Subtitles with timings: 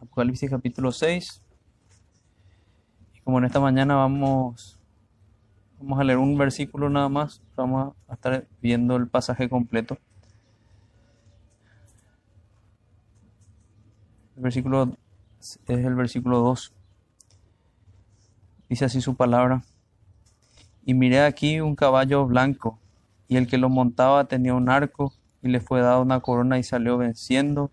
[0.00, 0.50] Apocalipsis.
[0.50, 1.42] Capítulo 6.
[3.14, 4.78] Y como en esta mañana vamos,
[5.80, 9.98] vamos a leer un versículo nada más, vamos a estar viendo el pasaje completo.
[14.36, 14.96] El versículo
[15.40, 16.72] es el versículo 2.
[18.68, 19.64] Dice así su palabra.
[20.84, 22.78] Y miré aquí un caballo blanco,
[23.28, 26.62] y el que lo montaba tenía un arco, y le fue dada una corona y
[26.62, 27.70] salió venciendo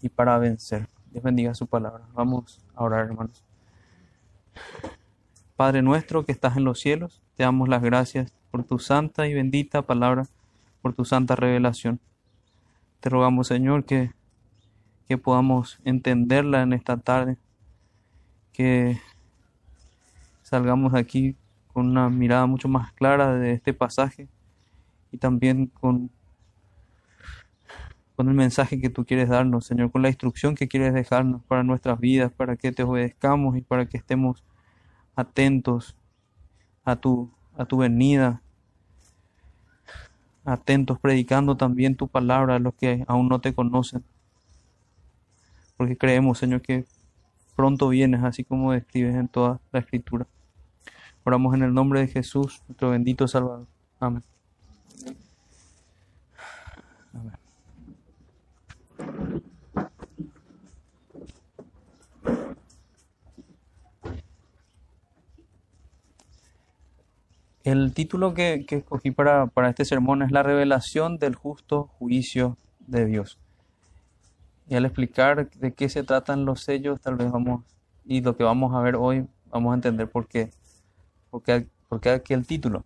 [0.00, 0.88] y para vencer.
[1.10, 2.04] Dios bendiga su palabra.
[2.14, 3.44] Vamos a orar, hermanos.
[5.56, 9.34] Padre nuestro que estás en los cielos, te damos las gracias por tu santa y
[9.34, 10.26] bendita palabra,
[10.82, 12.00] por tu santa revelación.
[13.00, 14.12] Te rogamos, Señor, que,
[15.08, 17.36] que podamos entenderla en esta tarde,
[18.52, 19.00] que
[20.42, 21.36] salgamos aquí
[21.76, 24.28] con una mirada mucho más clara de este pasaje
[25.12, 26.10] y también con,
[28.14, 31.64] con el mensaje que tú quieres darnos, Señor, con la instrucción que quieres dejarnos para
[31.64, 34.42] nuestras vidas, para que te obedezcamos y para que estemos
[35.16, 35.94] atentos
[36.82, 38.40] a tu, a tu venida,
[40.46, 44.02] atentos, predicando también tu palabra a los que aún no te conocen.
[45.76, 46.86] Porque creemos, Señor, que
[47.54, 50.26] pronto vienes, así como describes en toda la escritura.
[51.26, 53.66] Oramos en el nombre de Jesús, nuestro bendito Salvador.
[53.98, 54.22] Amén.
[67.64, 73.40] El título que, escogí para, este sermón es La revelación del justo juicio de Dios.
[74.68, 77.64] Y al explicar de qué se tratan los sellos, tal vez vamos,
[78.04, 80.50] y lo que vamos a ver hoy, vamos a entender por qué,
[81.30, 82.84] por qué, por qué aquí el título.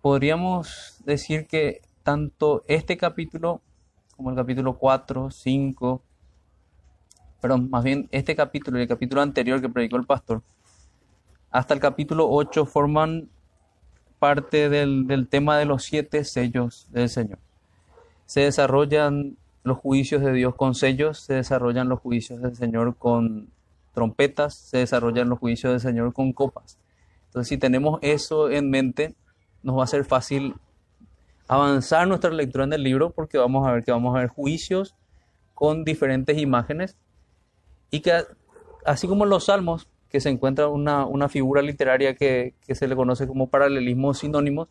[0.00, 3.60] Podríamos decir que tanto este capítulo
[4.16, 6.02] como el capítulo 4, 5,
[7.40, 10.42] perdón, más bien este capítulo y el capítulo anterior que predicó el pastor,
[11.50, 13.28] hasta el capítulo 8 forman
[14.18, 17.38] parte del, del, tema de los siete sellos del Señor.
[18.24, 23.48] Se desarrollan los juicios de Dios con sellos, se desarrollan los juicios del Señor con
[23.92, 26.78] trompetas, se desarrollan los juicios del Señor con copas.
[27.36, 29.14] Entonces, si tenemos eso en mente,
[29.62, 30.54] nos va a ser fácil
[31.46, 34.94] avanzar nuestra lectura en el libro porque vamos a ver que vamos a ver juicios
[35.52, 36.96] con diferentes imágenes
[37.90, 38.24] y que
[38.86, 42.88] así como en los salmos que se encuentra una, una figura literaria que, que, se
[42.88, 44.68] le conoce como paralelismos sinónimos,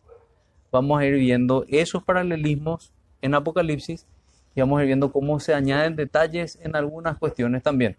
[0.72, 4.08] vamos a ir viendo esos paralelismos en Apocalipsis
[4.56, 7.96] y vamos a ir viendo cómo se añaden detalles en algunas cuestiones también.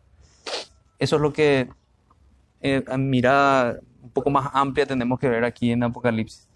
[1.00, 1.70] Eso es lo que
[2.60, 6.48] eh, a mirada un poco más amplia tenemos que ver aquí en Apocalipsis.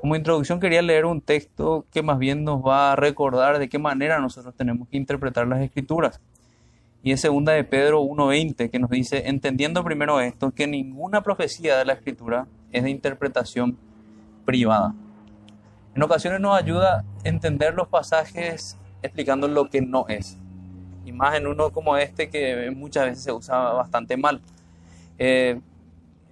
[0.00, 3.78] Como introducción quería leer un texto que más bien nos va a recordar de qué
[3.78, 6.20] manera nosotros tenemos que interpretar las escrituras.
[7.04, 11.76] Y es segunda de Pedro 1.20 que nos dice, entendiendo primero esto, que ninguna profecía
[11.76, 13.76] de la escritura es de interpretación
[14.44, 14.94] privada.
[15.94, 20.38] En ocasiones nos ayuda entender los pasajes explicando lo que no es.
[21.04, 24.40] Y más en uno como este que muchas veces se usa bastante mal.
[25.18, 25.60] Eh,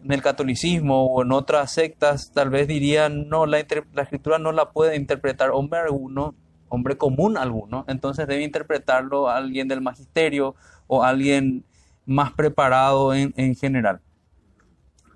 [0.04, 4.52] en el catolicismo o en otras sectas tal vez dirían, no, la, la escritura no
[4.52, 6.34] la puede interpretar hombre alguno,
[6.68, 10.54] hombre común alguno, entonces debe interpretarlo alguien del magisterio
[10.86, 11.64] o alguien
[12.06, 14.00] más preparado en, en, general.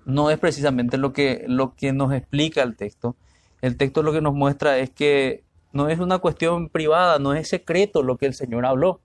[0.05, 3.15] No es precisamente lo que, lo que nos explica el texto.
[3.61, 5.43] El texto lo que nos muestra es que
[5.73, 9.01] no es una cuestión privada, no es secreto lo que el Señor habló.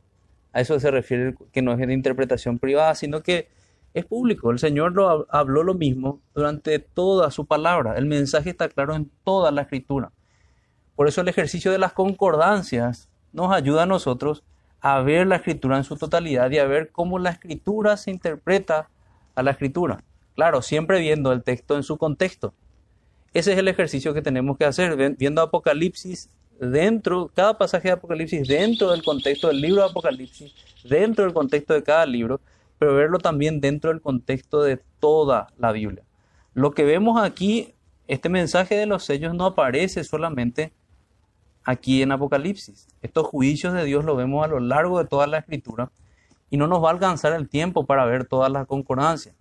[0.53, 3.49] A eso se refiere que no es de interpretación privada, sino que
[3.95, 4.51] es público.
[4.51, 7.97] El Señor lo, habló lo mismo durante toda su palabra.
[7.97, 10.13] El mensaje está claro en toda la escritura.
[10.95, 14.45] Por eso el ejercicio de las concordancias nos ayuda a nosotros
[14.81, 18.89] a ver la escritura en su totalidad y a ver cómo la escritura se interpreta
[19.35, 20.03] a la escritura.
[20.35, 22.55] Claro, siempre viendo el texto en su contexto.
[23.33, 28.47] Ese es el ejercicio que tenemos que hacer, viendo Apocalipsis dentro, cada pasaje de Apocalipsis
[28.47, 30.53] dentro del contexto del libro de Apocalipsis,
[30.85, 32.41] dentro del contexto de cada libro,
[32.81, 36.03] pero verlo también dentro del contexto de toda la Biblia.
[36.55, 37.75] Lo que vemos aquí,
[38.09, 40.73] este mensaje de los sellos no aparece solamente
[41.63, 42.89] aquí en Apocalipsis.
[43.03, 45.93] Estos juicios de Dios lo vemos a lo largo de toda la escritura
[46.49, 49.37] y no nos va a alcanzar el tiempo para ver todas las concordancias.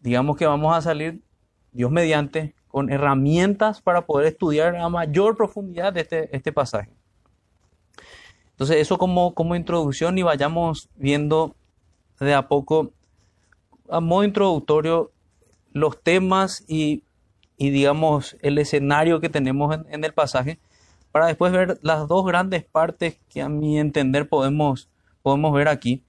[0.00, 1.20] Digamos que vamos a salir,
[1.70, 6.90] Dios mediante, con herramientas para poder estudiar a mayor profundidad este, este pasaje.
[8.52, 11.54] Entonces, eso como, como introducción y vayamos viendo
[12.22, 12.92] de a poco,
[13.88, 15.12] a modo introductorio,
[15.72, 17.04] los temas y,
[17.56, 20.58] y digamos el escenario que tenemos en, en el pasaje,
[21.10, 24.88] para después ver las dos grandes partes que a mi entender podemos,
[25.22, 26.02] podemos ver aquí.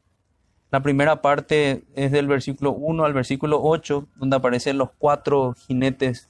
[0.71, 6.29] La primera parte es del versículo 1 al versículo 8, donde aparecen los cuatro jinetes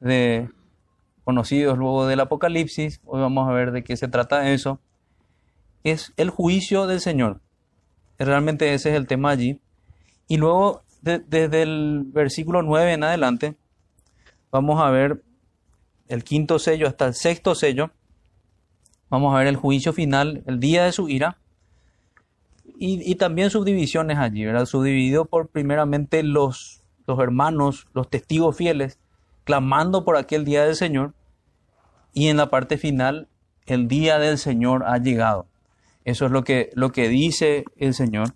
[0.00, 0.48] de,
[1.24, 3.00] conocidos luego del Apocalipsis.
[3.04, 4.80] Hoy vamos a ver de qué se trata eso.
[5.84, 7.40] Es el juicio del Señor.
[8.18, 9.60] Realmente ese es el tema allí.
[10.28, 13.56] Y luego, desde el versículo 9 en adelante,
[14.50, 15.22] vamos a ver
[16.08, 17.90] el quinto sello hasta el sexto sello.
[19.08, 21.38] Vamos a ver el juicio final, el día de su ira.
[22.84, 24.66] Y, también sus divisiones allí, ¿verdad?
[24.66, 28.98] Subdividido por primeramente los, los hermanos, los testigos fieles,
[29.44, 31.14] clamando por aquel día del Señor.
[32.12, 33.28] Y en la parte final,
[33.66, 35.46] el día del Señor ha llegado.
[36.04, 38.34] Eso es lo que, lo que dice el Señor.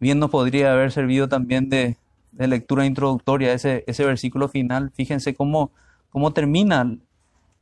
[0.00, 1.96] Bien nos podría haber servido también de,
[2.32, 4.90] lectura introductoria ese, ese versículo final.
[4.94, 5.72] Fíjense cómo,
[6.10, 6.96] cómo termina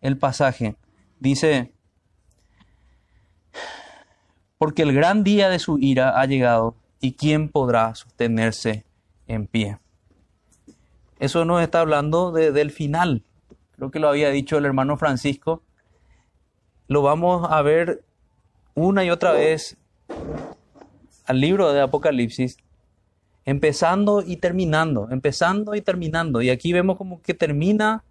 [0.00, 0.76] el pasaje.
[1.18, 1.72] Dice,
[4.58, 8.84] porque el gran día de su ira ha llegado y quién podrá sostenerse
[9.26, 9.78] en pie.
[11.18, 13.22] Eso nos está hablando del final.
[13.76, 15.62] Creo que lo había dicho el hermano Francisco.
[16.88, 18.02] Lo vamos a ver
[18.76, 19.76] una y otra vez
[21.24, 22.58] al libro de Apocalipsis,
[23.46, 26.42] empezando y terminando, empezando y terminando.
[26.42, 28.04] Y aquí vemos como que termina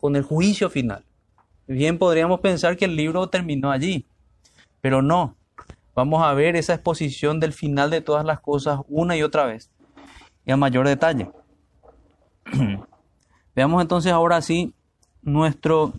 [0.00, 1.04] con el juicio final.
[1.68, 4.06] Bien podríamos pensar que el libro terminó allí,
[4.80, 5.36] pero no.
[5.94, 9.70] Vamos a ver esa exposición del final de todas las cosas una y otra vez
[10.46, 11.30] y a mayor detalle.
[13.54, 14.72] Veamos entonces ahora sí
[15.20, 15.92] nuestro,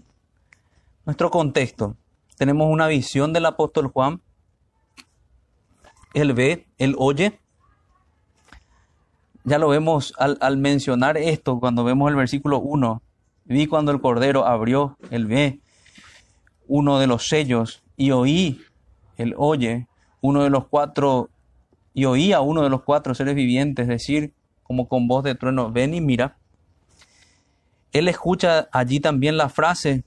[1.05, 1.95] nuestro contexto
[2.35, 4.21] tenemos una visión del apóstol Juan.
[6.13, 7.39] Él ve, él oye.
[9.43, 13.01] Ya lo vemos al, mencionar esto, cuando vemos el versículo 1.
[13.45, 15.59] Vi cuando el Cordero abrió, él ve
[16.67, 18.61] uno de los sellos y oí,
[19.17, 19.87] él oye,
[20.21, 21.29] uno de los cuatro,
[21.93, 24.33] y oí a uno de los cuatro seres vivientes decir,
[24.63, 26.37] como con voz de trueno, ven y mira.
[27.91, 30.03] Él escucha allí también la frase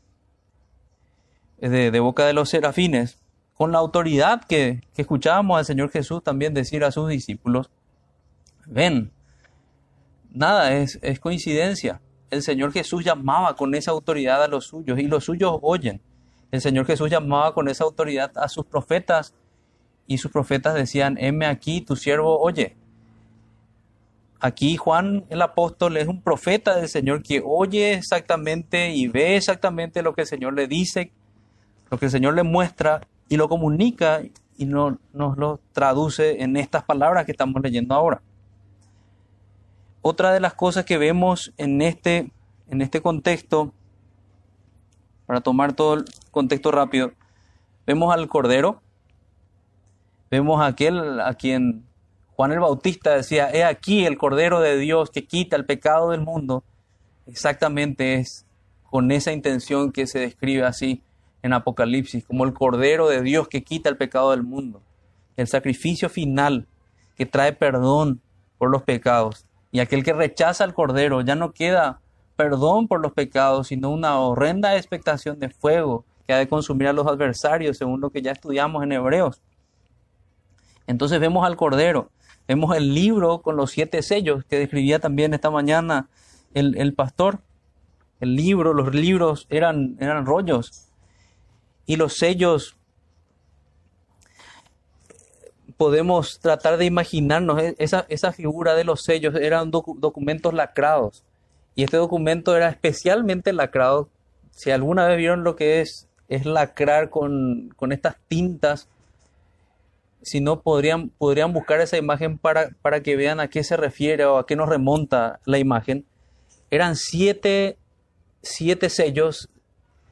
[1.59, 3.19] de, boca de los serafines,
[3.55, 7.71] con la autoridad que, escuchábamos al Señor Jesús también decir a sus discípulos,
[8.67, 9.13] ven,
[10.31, 12.01] nada es, es coincidencia.
[12.31, 16.01] El Señor Jesús llamaba con esa autoridad a los suyos y los suyos oyen.
[16.51, 19.35] El Señor Jesús llamaba con esa autoridad a sus profetas
[20.07, 22.77] y sus profetas decían, heme aquí, tu siervo oye.
[24.39, 30.03] Aquí Juan el apóstol es un profeta del Señor que oye exactamente y ve exactamente
[30.03, 31.11] lo que el Señor le dice
[31.91, 34.23] lo que el Señor le muestra y lo comunica
[34.57, 38.23] y no, nos lo traduce en estas palabras que estamos leyendo ahora.
[40.03, 42.31] Otra de las cosas que vemos en este,
[42.69, 43.73] en este contexto,
[45.27, 47.13] para tomar todo el contexto rápido,
[47.87, 48.81] vemos al Cordero,
[50.31, 51.85] vemos a aquel a quien
[52.37, 56.21] Juan el Bautista decía, he aquí el Cordero de Dios que quita el pecado del
[56.21, 56.65] mundo.
[57.27, 58.47] Exactamente es
[58.85, 61.03] con esa intención que se describe así
[61.47, 64.83] en Apocalipsis, como el Cordero de Dios que quita el pecado del mundo,
[65.37, 66.67] el sacrificio final
[67.17, 68.21] que trae perdón
[68.59, 69.47] por los pecados.
[69.73, 72.01] Y aquel que rechaza al Cordero ya no queda
[72.37, 76.93] perdón por los pecados, sino una horrenda expectación de fuego que ha de consumir a
[76.93, 79.41] los adversarios, según lo que ya estudiamos en Hebreos.
[80.87, 82.11] Entonces vemos al Cordero,
[82.47, 86.09] vemos el libro con los siete sellos que describía también esta mañana
[86.55, 87.39] el, el pastor.
[88.19, 90.86] El libro, los libros eran, eran rollos
[91.87, 92.77] y los sellos,
[95.77, 101.25] podemos tratar de imaginarnos e-, esa, esa figura de los sellos, eran documentos lacrados.
[101.75, 104.09] Y este documento era especialmente lacrado.
[104.51, 108.89] Si alguna vez vieron lo que es, es lacrar con, estas tintas,
[110.23, 114.25] si no podrían, podrían buscar esa imagen para, para que vean a qué se refiere
[114.25, 116.05] o a qué nos remonta la imagen.
[116.71, 117.77] Eran siete,
[118.43, 119.51] siete sellos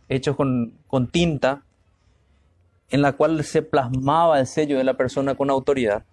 [0.08, 1.64] hechos con, con tinta,
[2.88, 6.04] en la cual se plasmaba el sello de la persona con autoridad.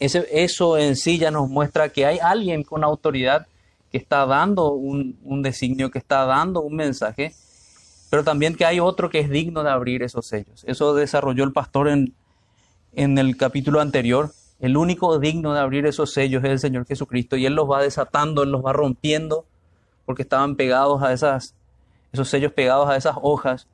[0.00, 3.46] Ese, eso en sí ya nos muestra que hay alguien con autoridad
[3.92, 7.36] que está dando un, un designio, que está dando un mensaje,
[8.10, 10.64] pero también que hay otro que es digno de abrir esos sellos.
[10.66, 12.14] Eso desarrolló el pastor en,
[12.94, 14.32] en el capítulo anterior.
[14.58, 17.80] El único digno de abrir esos sellos es el Señor Jesucristo y Él los va
[17.80, 19.44] desatando, Él los va rompiendo
[20.04, 21.54] porque estaban pegados a esas,
[22.12, 23.66] esos sellos pegados a esas hojas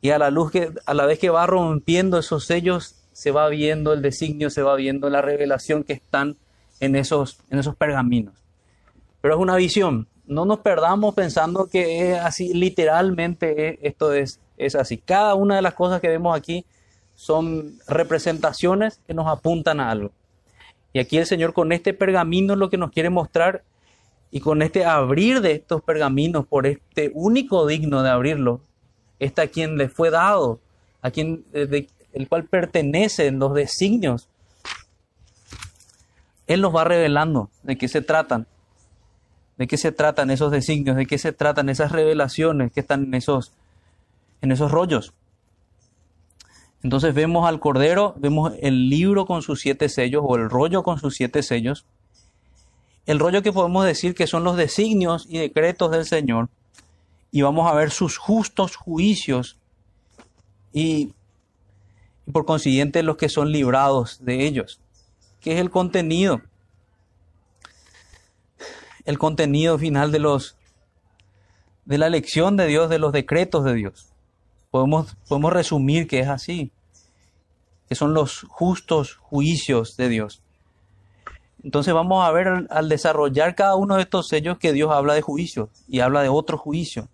[0.00, 3.48] y a la luz que a la vez que va rompiendo esos sellos se va
[3.48, 6.36] viendo el designio, se va viendo la revelación que están
[6.80, 8.34] en esos en esos pergaminos.
[9.20, 10.06] pero es una visión.
[10.26, 14.98] No nos perdamos pensando que es así, literalmente esto es, es así.
[14.98, 16.66] Cada una de las cosas que vemos aquí
[17.14, 20.12] son representaciones que nos apuntan a algo.
[20.92, 23.62] Y aquí el Señor con este pergamino lo que nos quiere mostrar
[24.30, 28.60] y con este abrir de estos pergaminos por este único digno de abrirlo,
[29.18, 30.60] está quien le fue dado,
[31.02, 34.28] a quien de, el cual pertenecen los designios.
[36.46, 38.46] Él nos va revelando de qué se tratan,
[39.56, 43.14] de qué se tratan esos designios, de qué se tratan esas revelaciones que están en
[43.14, 43.52] esos,
[44.40, 45.12] en esos rollos.
[46.82, 50.98] Entonces vemos al Cordero, vemos el libro con sus siete sellos o el rollo con
[50.98, 51.84] sus siete sellos.
[53.08, 56.50] El rollo que podemos decir que son los designios y decretos del Señor.
[57.32, 59.56] Y vamos a ver sus justos juicios
[60.74, 61.14] y,
[62.30, 64.78] por consiguiente los que son librados de ellos.
[65.40, 66.42] ¿Qué es el contenido?
[69.06, 70.56] El contenido final de los
[71.86, 74.12] de la elección de Dios, de los decretos de Dios.
[74.70, 76.72] Podemos, podemos resumir que es así,
[77.88, 80.42] que son los justos juicios de Dios.
[81.62, 85.22] Entonces vamos a ver al, desarrollar cada uno de estos sellos que Dios habla de
[85.22, 87.08] juicio y habla de otro juicio.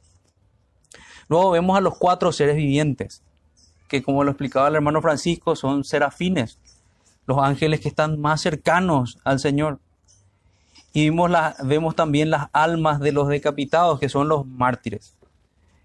[1.29, 3.23] Luego vemos a los cuatro seres vivientes,
[3.89, 6.59] que como lo explicaba el hermano Francisco, son serafines,
[7.27, 9.79] los ángeles que están más cercanos al Señor.
[10.93, 15.17] Y vemos también las almas de los decapitados, que son los mártires.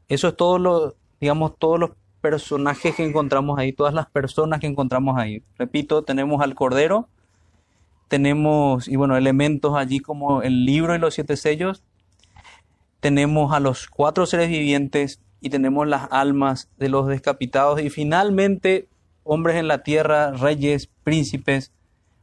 [0.07, 4.67] Eso es todo lo, digamos, todos los personajes que encontramos ahí, todas las personas que
[4.67, 5.41] encontramos ahí.
[5.57, 7.07] Repito, tenemos al Cordero,
[8.09, 11.83] tenemos, y bueno, elementos allí como el libro y los siete sellos,
[12.99, 18.89] tenemos a los cuatro seres vivientes y tenemos las almas de los decapitados y finalmente
[19.23, 21.71] hombres en la tierra, reyes, príncipes,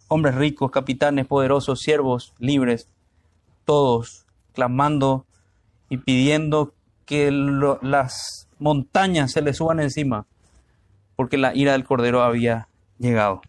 [0.08, 2.88] hombres ricos, capitanes, poderosos, siervos, libres,
[3.64, 5.24] todos clamando
[5.88, 6.74] y pidiendo
[7.04, 10.26] que las montañas se les suban encima,
[11.14, 13.42] porque la ira del Cordero había llegado.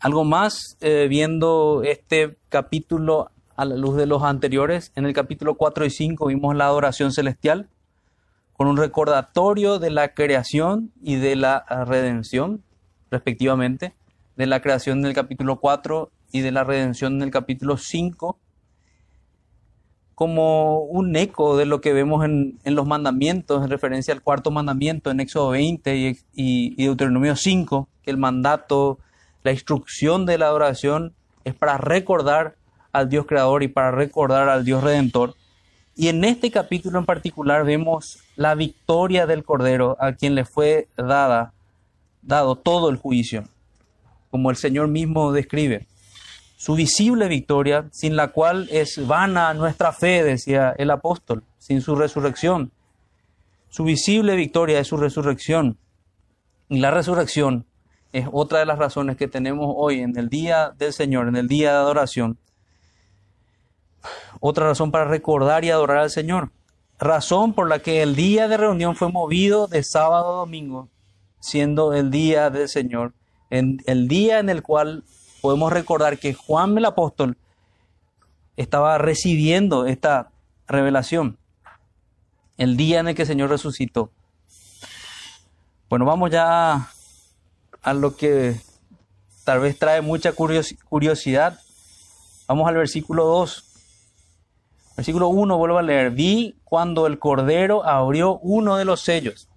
[0.00, 5.56] Algo más, eh, viendo este capítulo a la luz de los anteriores, en el capítulo
[5.56, 7.68] 4 y 5 vimos la adoración celestial,
[8.52, 12.62] con un recordatorio de la creación y de la redención,
[13.10, 13.94] respectivamente,
[14.36, 18.38] de la creación en el capítulo 4 y de la redención en el capítulo 5,
[20.14, 24.52] como un eco de lo que vemos en, en, los mandamientos, en referencia al cuarto
[24.52, 28.98] mandamiento en Éxodo 20 y, y, y, Deuteronomio 5, que el mandato,
[29.48, 31.14] la instrucción de la adoración
[31.44, 32.56] es para recordar
[32.92, 35.36] al Dios creador y para recordar al Dios redentor.
[35.96, 40.88] Y en este capítulo en particular vemos la victoria del Cordero a quien le fue
[40.98, 41.54] dada,
[42.20, 43.44] dado todo el juicio,
[44.30, 45.86] como el Señor mismo describe
[46.58, 51.94] su visible victoria, sin la cual es vana nuestra fe, decía el apóstol, sin su
[51.94, 52.70] resurrección.
[53.70, 55.78] Su visible victoria es su resurrección.
[56.68, 57.64] Y la resurrección
[58.12, 61.48] es otra de las razones que tenemos hoy en el día del Señor, en el
[61.48, 62.38] día de adoración.
[64.40, 66.50] Otra razón para recordar y adorar al Señor.
[66.98, 70.88] Razón por la que el día de reunión fue movido de sábado a domingo,
[71.40, 73.12] siendo el día del Señor,
[73.50, 75.04] en el día en el cual
[75.40, 77.36] podemos recordar que Juan el apóstol
[78.56, 80.30] estaba recibiendo esta
[80.66, 81.38] revelación
[82.58, 84.10] el día en el que el Señor resucitó.
[85.88, 86.90] Bueno, vamos ya
[87.88, 88.60] a lo que
[89.44, 91.58] tal vez trae mucha curiosidad.
[92.46, 93.64] Vamos al versículo 2.
[94.96, 96.10] Versículo 1, vuelvo a leer.
[96.10, 99.48] Vi cuando el Cordero abrió uno de los sellos.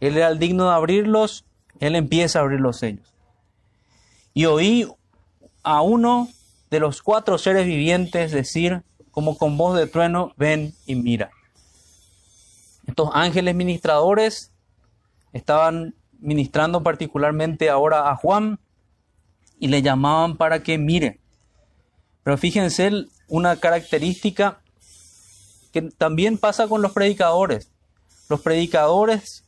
[0.00, 1.44] Él era el digno de abrirlos,
[1.78, 3.12] él empieza a abrir los sellos.
[4.32, 4.90] Y oí
[5.62, 6.28] a uno
[6.70, 11.32] de los cuatro seres vivientes decir, como con voz de trueno, ven y mira.
[12.86, 14.52] Estos ángeles ministradores
[15.34, 18.58] estaban ministrando particularmente ahora a Juan
[19.58, 21.20] y le llamaban para que mire.
[22.22, 22.90] Pero fíjense
[23.28, 24.60] una característica
[25.72, 27.70] que también pasa con los predicadores.
[28.28, 29.44] Los predicadores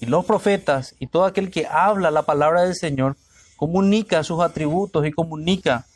[0.00, 3.16] y los profetas y todo aquel que habla la palabra del Señor
[3.56, 5.86] comunica sus atributos y comunica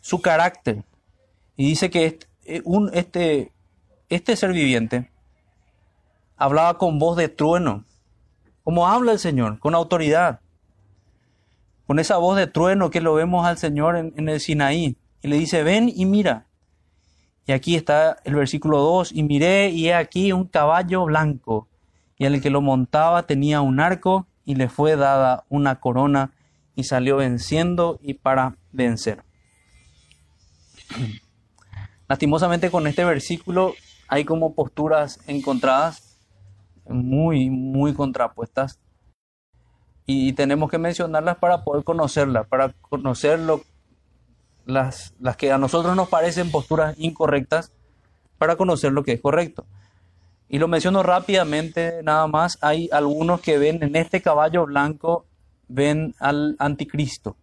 [0.00, 0.84] su carácter.
[1.56, 3.52] Y dice que este, un, este,
[4.08, 5.10] este ser viviente
[6.36, 7.84] hablaba con voz de trueno,
[8.68, 10.40] como habla el Señor, con autoridad,
[11.86, 14.94] con esa voz de trueno que lo vemos al Señor en, el Sinaí.
[15.22, 16.44] Y le dice, ven y mira.
[17.46, 21.66] Y aquí está el versículo 2, y miré y he aquí un caballo blanco,
[22.18, 26.32] y el que lo montaba tenía un arco, y le fue dada una corona
[26.74, 29.24] y salió venciendo y para vencer.
[32.06, 33.72] Lastimosamente con este versículo
[34.08, 36.07] hay como posturas encontradas,
[36.88, 38.78] muy, muy contrapuestas,
[40.06, 43.38] y tenemos que mencionarlas para poder conocerlas, para conocer
[44.64, 47.72] las, las que a nosotros nos parecen posturas incorrectas,
[48.38, 49.66] para conocer lo que es correcto.
[50.48, 55.26] Y lo menciono rápidamente, nada más, hay algunos que ven en este caballo blanco,
[55.68, 57.36] ven al anticristo.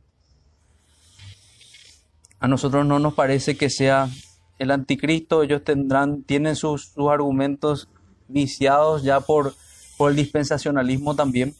[2.40, 4.10] A nosotros no nos parece que sea
[4.58, 7.90] el anticristo, ellos tendrán, tienen sus, argumentos
[8.28, 9.56] viciados ya por,
[9.98, 11.56] por el dispensacionalismo también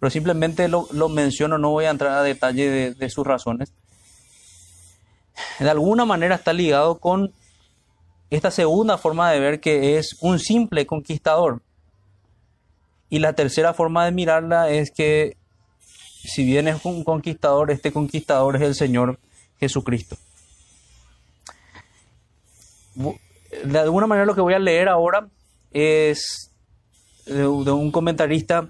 [0.00, 3.70] pero simplemente lo, menciono, no voy a entrar a detalle de, sus razones.
[5.58, 7.34] De alguna manera está ligado con
[8.30, 11.60] esta segunda forma de ver que es un simple conquistador.
[13.10, 15.36] Y la tercera forma de mirarla es que
[16.24, 19.18] si bien es un conquistador, este conquistador es el Señor
[19.58, 20.16] Jesucristo.
[23.64, 25.28] De alguna manera lo que voy a leer ahora
[25.72, 26.50] es
[27.26, 28.68] de un comentarista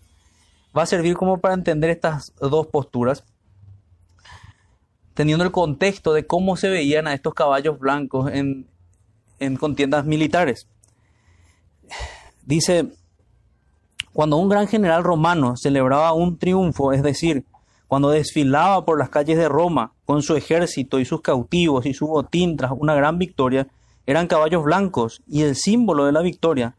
[0.76, 3.24] va a servir como para entender estas dos posturas,
[5.14, 8.66] teniendo el contexto de cómo se veían a estos caballos blancos en,
[9.38, 10.66] en contiendas militares.
[12.44, 12.88] Dice,
[14.12, 17.44] cuando un gran general romano celebraba un triunfo, es decir,
[17.88, 22.06] cuando desfilaba por las calles de Roma con su ejército y sus cautivos y su
[22.06, 23.66] botín tras una gran victoria,
[24.06, 26.74] eran caballos blancos y el símbolo de la victoria,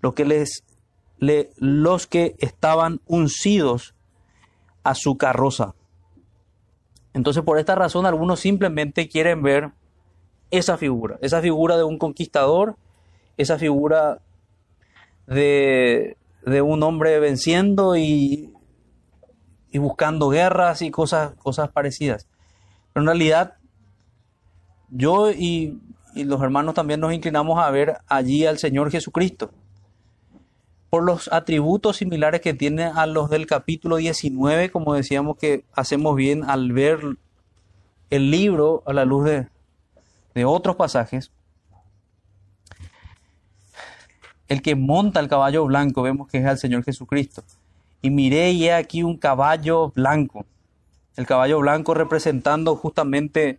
[0.00, 0.64] lo que les
[1.20, 3.94] los que estaban uncidos
[4.84, 5.74] a su carroza.
[7.12, 9.72] Entonces, por esta razón, algunos simplemente quieren ver
[10.50, 12.76] esa figura, esa figura de un conquistador,
[13.36, 14.20] esa figura
[15.26, 18.52] de, un hombre venciendo y,
[19.70, 22.28] y, buscando guerras y cosas, cosas parecidas.
[22.92, 23.54] Pero en realidad,
[24.88, 25.80] yo y,
[26.14, 29.50] y los hermanos también nos inclinamos a ver allí al Señor Jesucristo
[30.90, 36.16] por los atributos similares que tiene a los del capítulo 19, como decíamos que hacemos
[36.16, 37.00] bien al ver
[38.10, 39.48] el libro a la luz de,
[40.34, 41.30] de otros pasajes.
[44.48, 47.42] El que monta el caballo blanco, vemos que es el Señor Jesucristo.
[48.00, 50.46] Y miré y he aquí un caballo blanco.
[51.16, 53.58] El caballo blanco representando justamente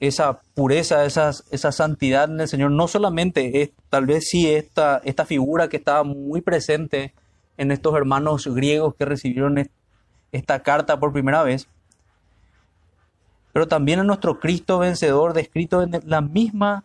[0.00, 5.00] esa pureza, esa, esa santidad en el Señor, no solamente es tal vez sí esta,
[5.04, 7.12] esta figura que estaba muy presente
[7.58, 9.70] en estos hermanos griegos que recibieron
[10.32, 11.68] esta carta por primera vez,
[13.52, 16.84] pero también en nuestro Cristo vencedor descrito en la misma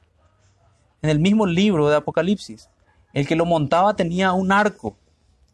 [1.01, 2.69] en el mismo libro de Apocalipsis.
[3.13, 4.97] El que lo montaba tenía un arco.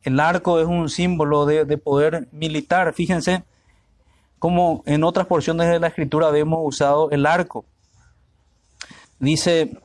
[0.04, 2.94] El arco es un símbolo de, de poder militar.
[2.94, 3.44] Fíjense,
[4.42, 7.64] como en otras porciones de la escritura vemos usado el arco.
[9.20, 9.78] Dice,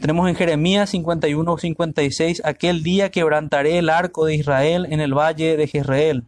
[0.00, 5.56] tenemos en Jeremías 51, 56, aquel día quebrantaré el arco de Israel en el valle
[5.56, 6.22] de Jezreel.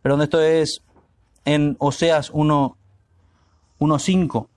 [0.00, 0.80] Pero esto es
[1.44, 2.78] en Oseas 1,
[3.98, 4.48] 5.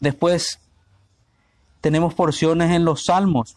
[0.00, 0.58] Después
[1.80, 3.56] tenemos porciones en los Salmos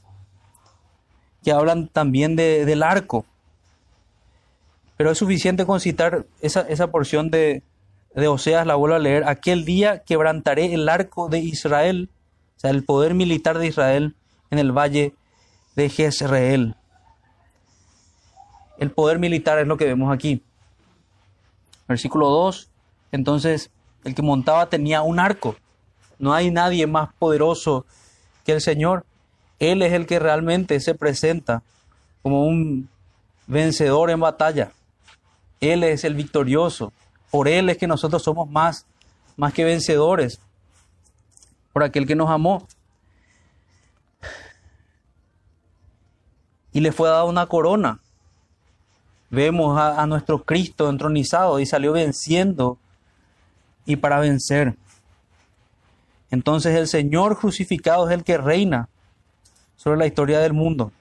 [1.44, 3.26] que hablan también de, del arco.
[5.02, 7.64] Pero es suficiente con citar esa, esa porción de,
[8.14, 12.12] de Oseas, la vuelvo a leer, aquel día quebrantaré el arco de Israel,
[12.56, 14.14] o sea, el poder militar de Israel
[14.52, 15.16] en el valle
[15.76, 16.76] de Jezreel.
[18.78, 20.44] El poder militar es lo que vemos aquí.
[21.88, 22.70] Versículo 2,
[23.12, 23.72] entonces
[24.04, 25.56] el que montaba tenía un arco.
[26.20, 27.88] No hay nadie más poderoso
[28.46, 29.04] que el Señor.
[29.58, 31.64] Él es el que realmente se presenta
[32.22, 32.88] como un
[33.48, 34.74] vencedor en batalla.
[35.62, 36.92] Él es el victorioso.
[37.30, 38.86] Por Él es que nosotros somos más,
[39.38, 40.40] más que vencedores.
[41.72, 42.68] Por aquel que nos amó.
[46.74, 48.00] Y le fue dada una corona.
[49.30, 52.78] Vemos a, a nuestro Cristo entronizado y salió venciendo
[53.86, 54.76] y para vencer.
[56.32, 58.90] Entonces el Señor crucificado es el que reina
[59.76, 60.92] sobre la historia del mundo.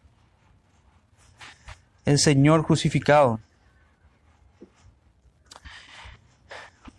[2.04, 3.40] El Señor crucificado.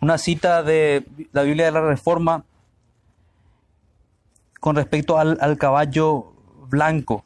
[0.02, 2.44] Una cita de la Biblia de la Reforma
[4.58, 6.32] con respecto al, caballo
[6.68, 7.24] blanco.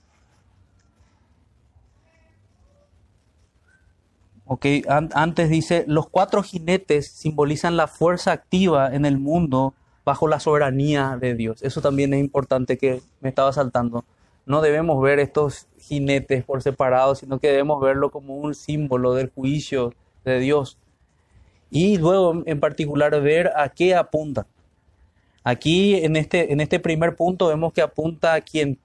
[4.89, 9.73] Antes dice, los cuatro jinetes simbolizan la fuerza activa en el mundo
[10.05, 11.63] bajo la soberanía de Dios.
[11.63, 14.05] Eso también es importante que me estaba saltando.
[14.45, 19.31] No debemos ver estos jinetes por separado, sino que debemos verlo como un símbolo del
[19.31, 19.95] juicio
[20.27, 20.77] de Dios
[21.71, 24.47] y luego en particular ver a qué apunta.
[25.45, 28.79] Aquí en este, en este primer punto vemos que apunta a quien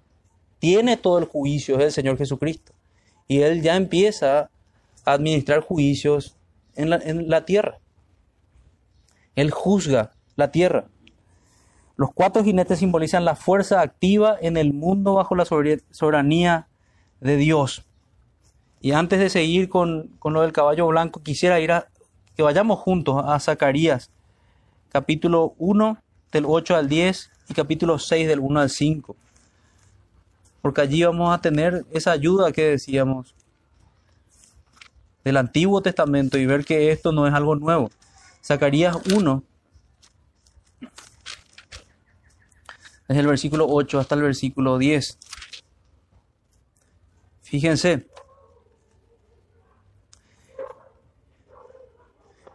[0.60, 2.72] tiene todo el juicio, es el Señor Jesucristo.
[3.28, 4.50] Y Él ya empieza
[5.06, 6.36] a administrar juicios
[6.76, 7.80] en la, en la tierra.
[9.36, 10.86] Él juzga la tierra.
[11.96, 16.68] Los cuatro jinetes simbolizan la fuerza activa en el mundo bajo la soberanía
[17.20, 17.86] de Dios.
[18.82, 21.91] Y antes de seguir con, con lo del caballo blanco, quisiera ir a
[22.36, 24.10] que vayamos juntos a Zacarías,
[24.92, 25.98] capítulo 1,
[26.32, 29.16] del 8 al 10 y capítulo 6 del 1 al 5.
[30.62, 33.34] Porque allí vamos a tener esa ayuda que decíamos
[35.24, 37.92] del Antiguo Testamento y ver que esto no es algo nuevo.
[38.44, 39.44] Zacarías 1
[43.08, 45.18] es el versículo 8 hasta el versículo 10.
[47.42, 48.08] Fíjense.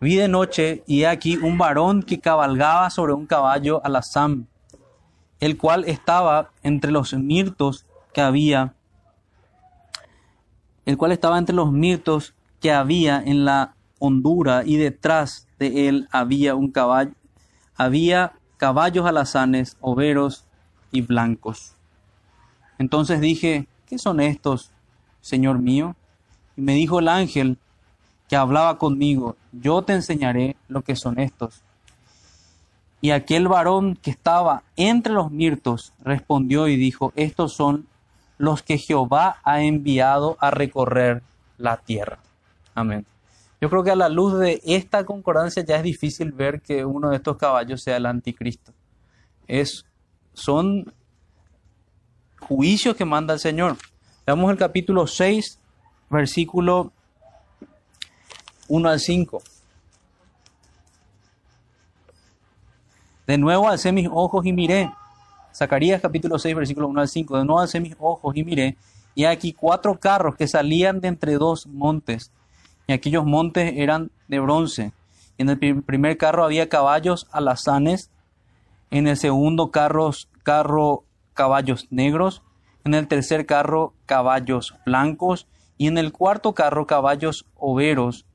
[0.06, 4.46] Vi de noche y aquí un varón que cabalgaba sobre un caballo alazán,
[5.40, 8.72] el cual estaba entre los mirtos que había,
[10.84, 16.06] el cual estaba entre los mirtos que había en la hondura y detrás de él
[16.12, 17.10] había un caballo,
[17.74, 20.44] había caballos alazanes, overos
[20.92, 21.74] y blancos.
[22.78, 24.70] Entonces dije, ¿qué son estos,
[25.20, 25.96] Señor mío?
[26.56, 27.58] Y me dijo el ángel,
[28.28, 31.62] que hablaba conmigo, yo te enseñaré lo que son estos.
[33.00, 37.86] Y aquel varón que estaba entre los mirtos respondió y dijo, estos son
[38.38, 41.22] los que Jehová ha enviado a recorrer
[41.58, 42.18] la tierra.
[42.74, 43.06] Amén.
[43.60, 47.10] Yo creo que a la luz de esta concordancia ya es difícil ver que uno
[47.10, 48.72] de estos caballos sea el anticristo.
[49.46, 49.86] Es,
[50.34, 50.92] son
[52.40, 53.76] juicios que manda el Señor.
[54.26, 55.58] Veamos el capítulo 6,
[56.10, 56.92] versículo
[58.68, 59.42] 1 al 5.
[63.26, 64.90] De nuevo alcé mis ojos y miré.
[65.52, 67.38] Zacarías capítulo 6, versículo 1 al 5.
[67.38, 68.76] De nuevo alcé mis ojos y miré.
[69.14, 72.30] Y aquí cuatro carros que salían de entre dos montes.
[72.86, 74.92] Y aquellos montes eran de bronce.
[75.38, 78.10] En el primer carro había caballos alazanes.
[78.90, 80.10] En el segundo carro,
[80.42, 82.42] carro caballos negros.
[82.84, 85.46] En el tercer carro caballos blancos.
[85.78, 88.26] Y en el cuarto carro caballos overos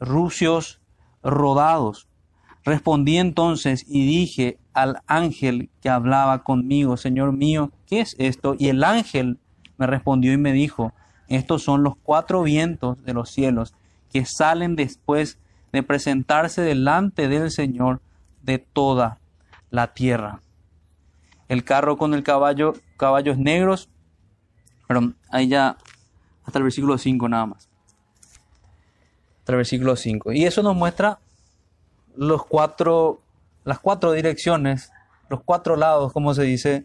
[0.00, 0.80] rucios
[1.22, 2.08] rodados.
[2.64, 8.54] Respondí entonces y dije al ángel que hablaba conmigo, Señor mío, ¿qué es esto?
[8.58, 9.38] Y el ángel
[9.78, 10.92] me respondió y me dijo,
[11.28, 13.74] estos son los cuatro vientos de los cielos
[14.12, 15.38] que salen después
[15.72, 18.00] de presentarse delante del Señor
[18.42, 19.18] de toda
[19.70, 20.40] la tierra.
[21.48, 23.88] El carro con el caballo, caballos negros,
[24.86, 25.76] pero ahí ya
[26.44, 27.69] hasta el versículo 5 nada más
[29.56, 30.32] versículo 5.
[30.32, 31.18] Y eso nos muestra
[32.16, 33.20] los cuatro,
[33.64, 34.92] las cuatro direcciones,
[35.28, 36.84] los cuatro lados, como se dice,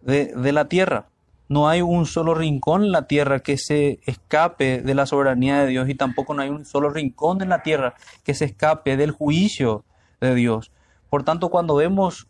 [0.00, 1.06] de, de la tierra.
[1.48, 5.66] No hay un solo rincón en la tierra que se escape de la soberanía de
[5.66, 9.10] Dios y tampoco no hay un solo rincón en la tierra que se escape del
[9.10, 9.84] juicio
[10.20, 10.72] de Dios.
[11.10, 12.26] Por tanto, cuando vemos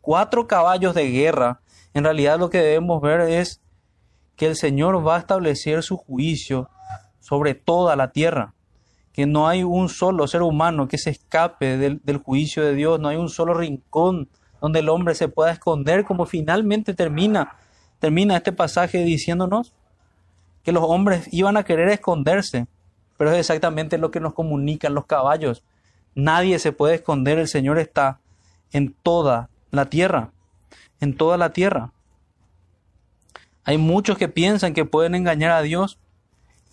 [0.00, 1.60] cuatro caballos de guerra,
[1.92, 3.60] en realidad lo que debemos ver es
[4.36, 6.68] que el Señor va a establecer su juicio
[7.20, 8.54] sobre toda la tierra
[9.14, 13.08] que no hay un solo ser humano que se escape del, juicio de Dios, no
[13.08, 14.28] hay un solo rincón
[14.60, 17.56] donde el hombre se pueda esconder, como finalmente termina,
[18.00, 19.72] termina este pasaje diciéndonos
[20.64, 22.66] que los hombres iban a querer esconderse,
[23.16, 25.62] pero es exactamente lo que nos comunican los caballos.
[26.16, 28.18] Nadie se puede esconder, el Señor está
[28.72, 30.32] en toda la tierra,
[30.98, 31.92] en toda la tierra.
[33.62, 36.00] Hay muchos que piensan que pueden engañar a Dios,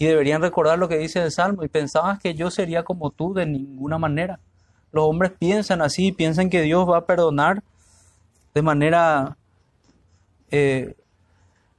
[0.01, 1.63] y deberían recordar lo que dice el Salmo.
[1.63, 4.39] Y pensabas que yo sería como tú de ninguna manera.
[4.91, 7.61] Los hombres piensan así, piensan que Dios va a perdonar
[8.55, 9.37] de manera
[10.49, 10.95] eh,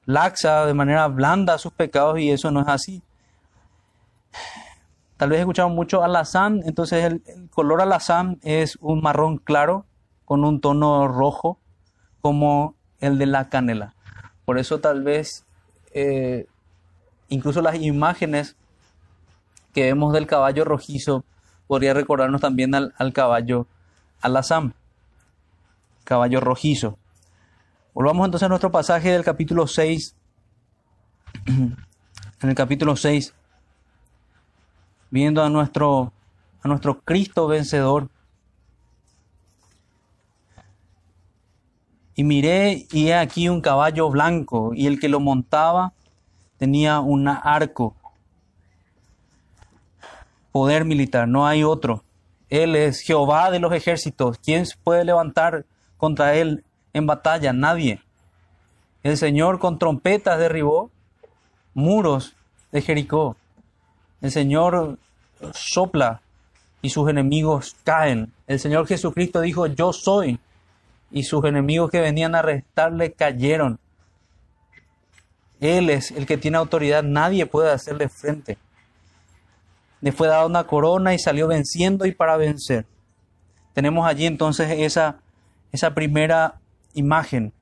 [0.05, 3.03] laxa, de manera blanda sus pecados y eso no es así.
[5.17, 9.85] Tal vez escuchamos mucho alazán, entonces el, color alazán es un marrón claro
[10.27, 11.59] con un tono rojo
[12.21, 13.97] como el de la canela.
[14.45, 15.45] Por eso tal vez
[15.93, 16.47] eh,
[17.33, 18.57] Incluso las imágenes
[19.73, 21.25] que vemos del caballo rojizo
[21.66, 23.66] podría recordarnos también al, caballo
[24.21, 24.75] alazam,
[26.05, 26.99] caballo rojizo.
[27.95, 30.14] Volvamos entonces a nuestro pasaje del capítulo 6.
[31.47, 33.33] En el capítulo 6,
[35.11, 36.12] viendo a nuestro,
[36.61, 38.09] a nuestro Cristo vencedor.
[42.16, 45.92] Y miré y he aquí un caballo blanco y el que lo montaba
[46.62, 47.96] tenía un arco,
[50.53, 52.05] poder militar, no hay otro.
[52.51, 54.38] Él es Jehová de los ejércitos.
[54.38, 55.64] ¿Quién puede levantar
[55.96, 57.53] contra Él en batalla?
[57.53, 58.01] Nadie.
[59.03, 60.92] El Señor con trompetas derribó
[61.75, 62.37] muros
[62.70, 63.35] de Jericó.
[64.20, 64.98] El Señor
[65.53, 66.20] sopla
[66.81, 68.33] y sus enemigos caen.
[68.46, 70.38] El Señor Jesucristo dijo, yo soy.
[71.11, 73.81] Y sus enemigos que venían a arrestarle cayeron.
[75.62, 78.59] Él es el que tiene autoridad, nadie puede hacerle frente.
[80.01, 82.85] Le fue dada una corona y salió venciendo y para vencer.
[83.72, 85.20] Tenemos allí entonces esa,
[85.70, 86.61] esa primera
[86.94, 87.53] imagen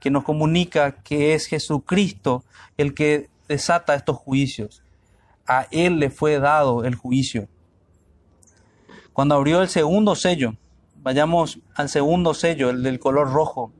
[0.00, 2.42] que nos comunica que es Jesucristo
[2.78, 4.82] el que desata estos juicios.
[5.46, 7.48] A Él le fue dado el juicio.
[9.12, 10.54] Cuando abrió el segundo sello,
[11.02, 13.72] vayamos al segundo sello, el del color rojo,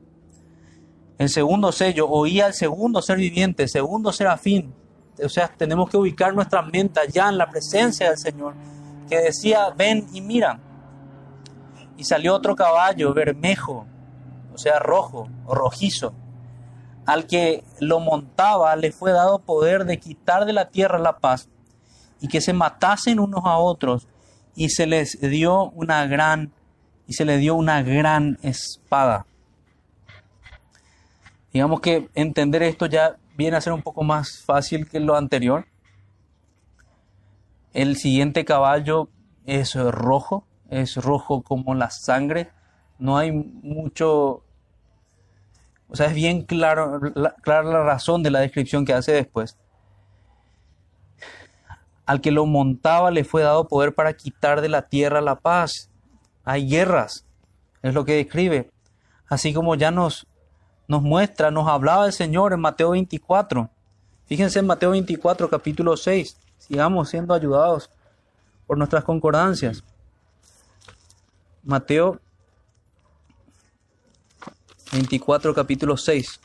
[1.19, 4.75] el segundo sello, oía el segundo ser viviente, segundo serafín.
[5.23, 8.55] O sea, tenemos que ubicar nuestra mente allá en la presencia del Señor,
[9.09, 10.61] que decía, ven y mira.
[11.97, 13.87] Y salió otro caballo, bermejo,
[14.53, 16.13] o sea, rojo o rojizo.
[17.07, 21.49] Al que lo montaba le fue dado poder de quitar de la tierra la paz
[22.21, 24.09] y que se matasen unos a otros
[24.55, 26.53] y se les dio una gran
[27.07, 29.27] y se le dio una gran espada.
[31.57, 35.65] Digamos que entender esto ya viene a ser un poco más fácil que lo anterior.
[37.73, 39.09] El siguiente caballo
[39.47, 42.51] es rojo, es rojo como la sangre.
[42.99, 44.45] No hay mucho,
[45.89, 49.57] o sea, es bien claro, la, clara la razón de la descripción que hace después.
[52.05, 55.89] Al que lo montaba le fue dado poder para quitar de la tierra la paz.
[56.45, 57.25] Hay guerras,
[57.81, 58.71] es lo que describe.
[59.27, 60.27] Así como ya nos
[60.89, 63.69] nos muestra, nos hablaba el Señor en Mateo 24.
[64.27, 66.37] Fíjense en Mateo 24, capítulo 6.
[66.59, 67.91] Sigamos siendo ayudados
[68.67, 69.85] por nuestras concordancias.
[71.63, 72.21] Mateo
[74.93, 76.41] 24, capítulo 6.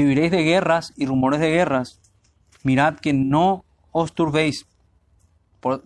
[0.00, 2.00] Y oiréis de guerras y rumores de guerras.
[2.62, 4.66] Mirad que no os turbéis,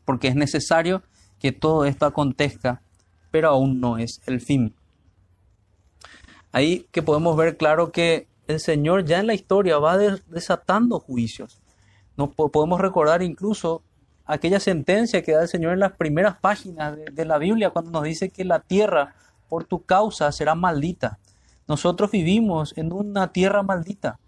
[0.05, 1.03] porque es necesario
[1.39, 2.83] que todo esto acontezca,
[3.31, 4.75] pero aún no es el fin.
[6.53, 11.61] Ahí que podemos ver claro que el Señor ya en la historia va desatando juicios.
[12.17, 13.83] No podemos recordar incluso
[14.25, 18.05] aquella sentencia que da el Señor en las primeras páginas de la Biblia cuando nos
[18.05, 19.15] dice que la tierra
[19.49, 21.19] por tu causa será maldita.
[21.67, 24.19] Nosotros vivimos en una tierra maldita.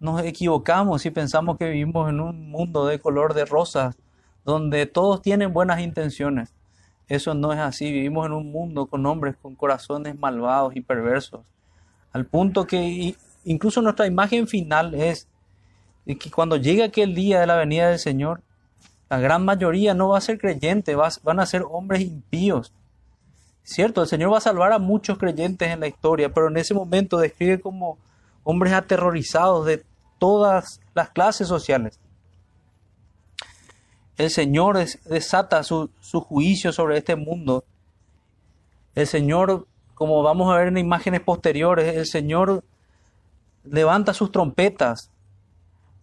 [0.00, 3.96] Nos equivocamos y pensamos que vivimos en un mundo de color de rosas,
[4.44, 6.54] donde todos tienen buenas intenciones.
[7.06, 7.92] Eso no es así.
[7.92, 11.40] Vivimos en un mundo con hombres con corazones malvados y perversos.
[12.12, 15.28] Al punto que incluso nuestra imagen final es
[16.06, 18.40] que cuando llegue aquel día de la venida del Señor,
[19.10, 22.72] la gran mayoría no va a ser creyente, van a ser hombres impíos
[23.68, 26.72] Cierto, el Señor va a salvar a muchos creyentes en la historia, pero en ese
[26.72, 27.98] momento describe como
[28.42, 29.84] hombres aterrorizados de
[30.18, 32.00] todas las clases sociales.
[34.16, 37.62] El Señor desata su, su juicio sobre este mundo.
[38.94, 42.64] El Señor, como vamos a ver en imágenes posteriores, el Señor
[43.64, 45.10] levanta sus trompetas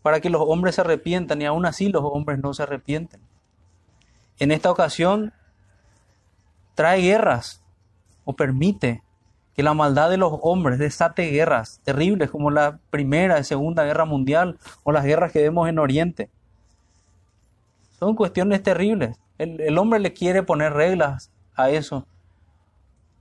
[0.03, 3.21] para que los hombres se arrepientan y aún así los hombres no se arrepienten.
[4.37, 5.33] En esta ocasión
[6.75, 7.63] trae guerras
[8.25, 9.01] o permite
[9.55, 14.03] que la maldad de los hombres desate guerras terribles como la Primera y Segunda Guerra
[14.03, 16.29] Mundial o las guerras que vemos en Oriente.
[17.97, 19.17] Son cuestiones terribles.
[19.37, 22.05] El, hombre le quiere poner reglas a eso,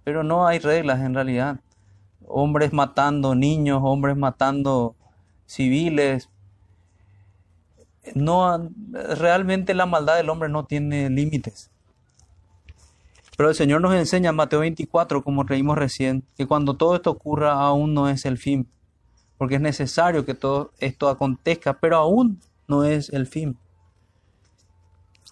[0.02, 1.60] pero no hay reglas en realidad.
[2.26, 4.96] Hombres matando niños, hombres matando
[5.46, 6.28] civiles.
[8.14, 8.70] No,
[9.16, 11.70] realmente la maldad del hombre no tiene límites.
[13.36, 17.10] Pero el Señor nos enseña en Mateo 24, como leímos recién, que cuando todo esto
[17.10, 18.68] ocurra aún no es el fin,
[19.38, 23.56] porque es necesario que todo esto acontezca, pero aún no es el fin.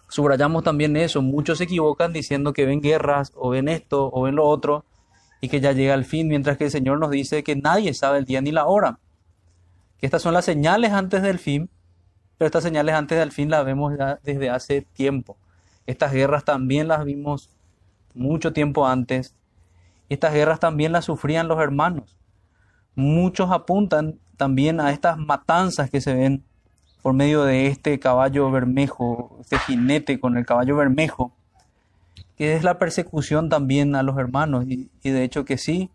[0.09, 4.35] Subrayamos también eso, muchos se equivocan diciendo que ven guerras o ven esto o ven
[4.35, 4.85] lo otro
[5.41, 8.19] y que ya llega el fin, mientras que el Señor nos dice que nadie sabe
[8.19, 8.99] el día ni la hora,
[9.99, 11.71] que estas son las señales antes del fin,
[12.37, 15.37] pero estas señales antes del fin las vemos ya desde hace tiempo.
[15.87, 17.49] Estas guerras también las vimos
[18.15, 19.35] mucho tiempo antes.
[20.09, 22.17] Estas guerras también las sufrían los hermanos.
[22.95, 26.45] Muchos apuntan también a estas matanzas que se ven
[27.03, 31.33] por medio de este caballo bermejo, este jinete con el caballo bermejo,
[32.37, 34.65] que es la persecución también a los hermanos.
[34.69, 35.91] Y, y de hecho que sí,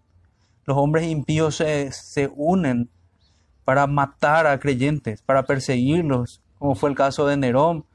[0.65, 2.89] los hombres impíos se, se unen
[3.63, 7.85] para matar a creyentes, para perseguirlos, como fue el caso de Nerón,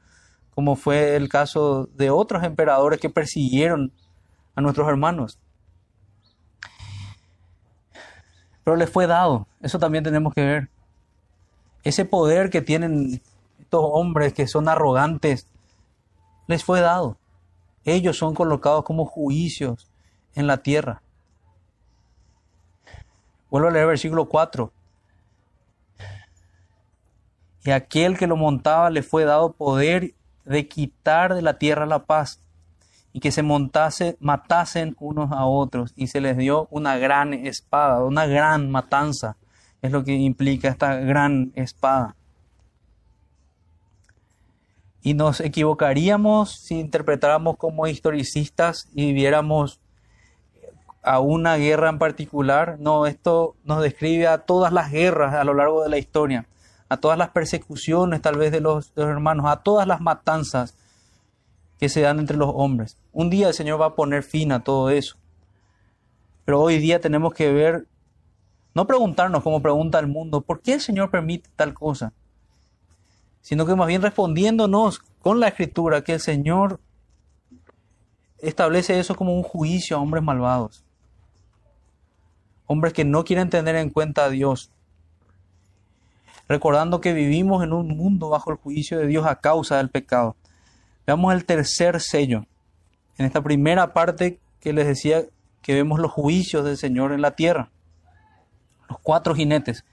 [0.55, 3.91] como fue el caso de otros emperadores que persiguieron
[4.55, 5.39] a nuestros hermanos.
[8.63, 10.69] Pero les fue dado, eso también tenemos que ver.
[11.83, 13.21] Ese poder que tienen
[13.59, 15.47] estos hombres que son arrogantes,
[16.47, 17.17] les fue dado.
[17.83, 19.89] Ellos son colocados como juicios
[20.35, 21.01] en la tierra.
[23.49, 24.71] Vuelvo a leer versículo 4.
[27.65, 30.13] Y aquel que lo montaba le fue dado poder
[30.45, 32.41] de quitar de la tierra la paz
[33.13, 38.03] y que se montase, matasen unos a otros y se les dio una gran espada,
[38.03, 39.37] una gran matanza,
[39.83, 42.15] es lo que implica esta gran espada.
[45.03, 49.79] Y nos equivocaríamos si interpretáramos como historicistas y viéramos
[51.03, 52.77] a una guerra en particular.
[52.79, 56.47] No, esto nos describe a todas las guerras a lo largo de la historia,
[56.87, 60.75] a todas las persecuciones tal vez de los, de los hermanos, a todas las matanzas
[61.83, 62.97] que se dan entre los hombres.
[63.11, 65.17] Un día el Señor va a poner fin a todo eso.
[66.45, 67.87] Pero hoy día tenemos que ver,
[68.73, 72.13] no preguntarnos como pregunta el mundo, ¿por qué el Señor permite tal cosa?
[73.41, 76.79] Sino que más bien respondiéndonos con la escritura que el Señor
[78.37, 80.85] establece eso como un juicio a hombres malvados.
[82.65, 84.71] Hombres que no quieren tener en cuenta a Dios.
[86.47, 90.37] Recordando que vivimos en un mundo bajo el juicio de Dios a causa del pecado.
[91.05, 92.45] Veamos el tercer sello.
[93.17, 95.23] En esta primera parte que les decía
[95.61, 97.69] que vemos los juicios del Señor en la tierra.
[98.89, 99.83] Los cuatro jinetes.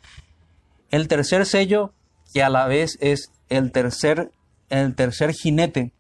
[0.90, 1.92] El tercer sello,
[2.32, 4.30] que a la vez es el tercer,
[4.68, 5.92] el tercer jinete,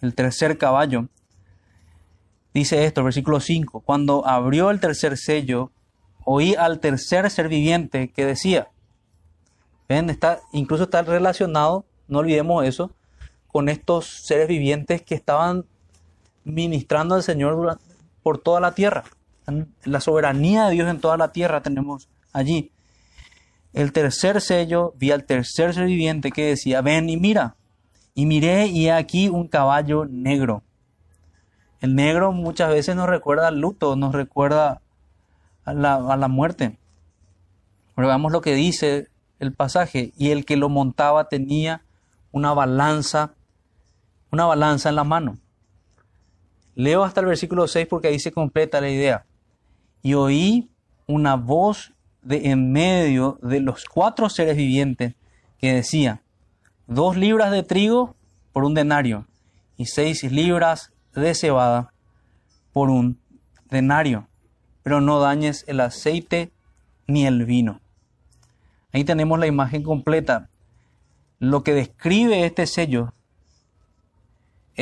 [0.00, 1.08] el tercer caballo,
[2.54, 3.80] dice esto, versículo 5.
[3.80, 5.70] Cuando abrió el tercer sello,
[6.24, 8.68] oí al tercer ser viviente que decía,
[9.88, 12.92] ven, está, incluso está relacionado, no olvidemos eso,
[13.52, 15.64] con estos seres vivientes que estaban
[16.44, 17.78] ministrando al Señor
[18.22, 19.04] por toda la tierra.
[19.84, 22.70] La soberanía de Dios en toda la tierra tenemos allí.
[23.72, 27.56] El tercer sello, vi al tercer ser viviente que decía, ven y mira.
[28.14, 30.62] Y miré y he aquí un caballo negro.
[31.80, 34.82] El negro muchas veces nos recuerda al luto, nos recuerda
[35.64, 36.78] a la, a la muerte.
[37.94, 39.08] Pero veamos lo que dice
[39.38, 40.12] el pasaje.
[40.16, 41.82] Y el que lo montaba tenía
[42.32, 43.34] una balanza
[44.30, 45.38] una balanza en la mano.
[46.74, 49.26] Leo hasta el versículo 6 porque ahí se completa la idea.
[50.02, 50.70] Y oí
[51.06, 55.14] una voz de en medio de los cuatro seres vivientes
[55.58, 56.22] que decía,
[56.86, 58.14] dos libras de trigo
[58.52, 59.26] por un denario
[59.76, 61.92] y seis libras de cebada
[62.72, 63.18] por un
[63.68, 64.28] denario,
[64.82, 66.50] pero no dañes el aceite
[67.06, 67.80] ni el vino.
[68.92, 70.48] Ahí tenemos la imagen completa.
[71.38, 73.14] Lo que describe este sello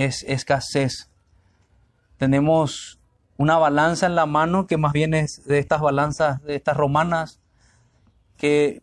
[0.07, 1.11] es escasez.
[2.19, 3.01] Tenemos
[3.37, 7.41] una balanza en la mano que más bien es de estas balanzas, de estas romanas,
[8.37, 8.83] que,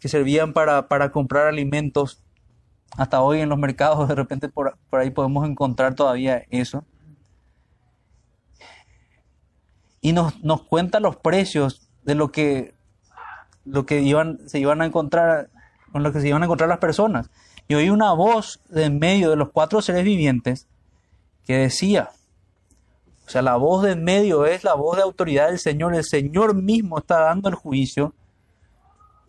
[0.00, 2.22] servían para, comprar alimentos.
[2.96, 6.84] Hasta hoy en los mercados de repente por, ahí podemos encontrar todavía eso.
[10.00, 12.74] Y nos, nos cuenta los precios de lo que,
[13.64, 15.50] lo que iban, se iban a encontrar,
[15.92, 17.30] con lo que se iban a encontrar las personas
[17.68, 20.66] y oí una voz de en medio de los cuatro seres vivientes
[21.46, 22.10] que decía,
[23.26, 26.04] o sea, la voz de en medio es la voz de autoridad del Señor, el
[26.04, 28.14] Señor mismo está dando el juicio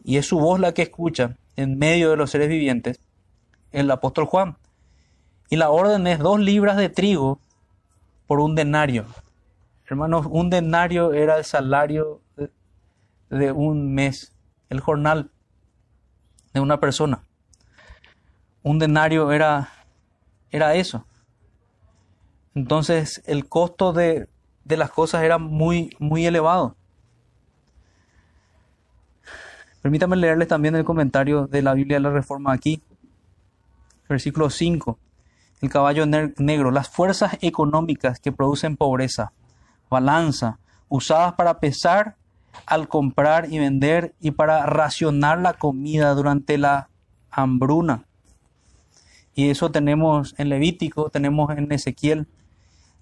[0.06, 3.02] y es su voz la que escucha en medio de los seres vivientes
[3.74, 4.58] el apóstol Juan.
[5.50, 7.40] Y la orden es dos libras de trigo
[8.26, 9.06] por un denario.
[9.86, 12.22] Hermanos, un denario era el salario
[13.30, 14.32] de un mes,
[14.70, 15.30] el jornal
[16.54, 17.24] de una persona
[18.64, 19.70] un denario era,
[20.52, 21.06] era eso.
[22.56, 24.28] Entonces el costo de,
[24.66, 26.76] de las cosas era muy, muy elevado.
[29.82, 32.82] Permítame leerles también el comentario de la Biblia de la Reforma aquí.
[34.10, 35.00] Versículo 5.
[35.62, 36.72] El caballo negro.
[36.72, 39.32] Las fuerzas económicas que producen pobreza,
[39.90, 40.60] balanza,
[40.90, 42.18] usadas para pesar
[42.66, 46.90] al comprar y vender y para racionar la comida durante la
[47.32, 48.06] hambruna.
[49.40, 52.28] Y eso tenemos en Levítico, tenemos en Ezequiel.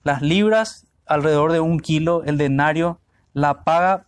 [0.03, 2.99] Las libras, alrededor de un kilo, el denario,
[3.33, 4.05] la paga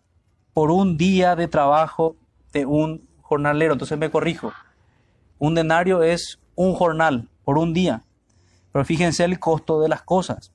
[0.53, 2.17] por un día de trabajo
[2.53, 3.73] de un jornalero.
[3.73, 4.53] Entonces me corrijo.
[5.39, 8.03] Un denario es un jornal por un día.
[8.73, 10.51] Pero fíjense el costo de las cosas.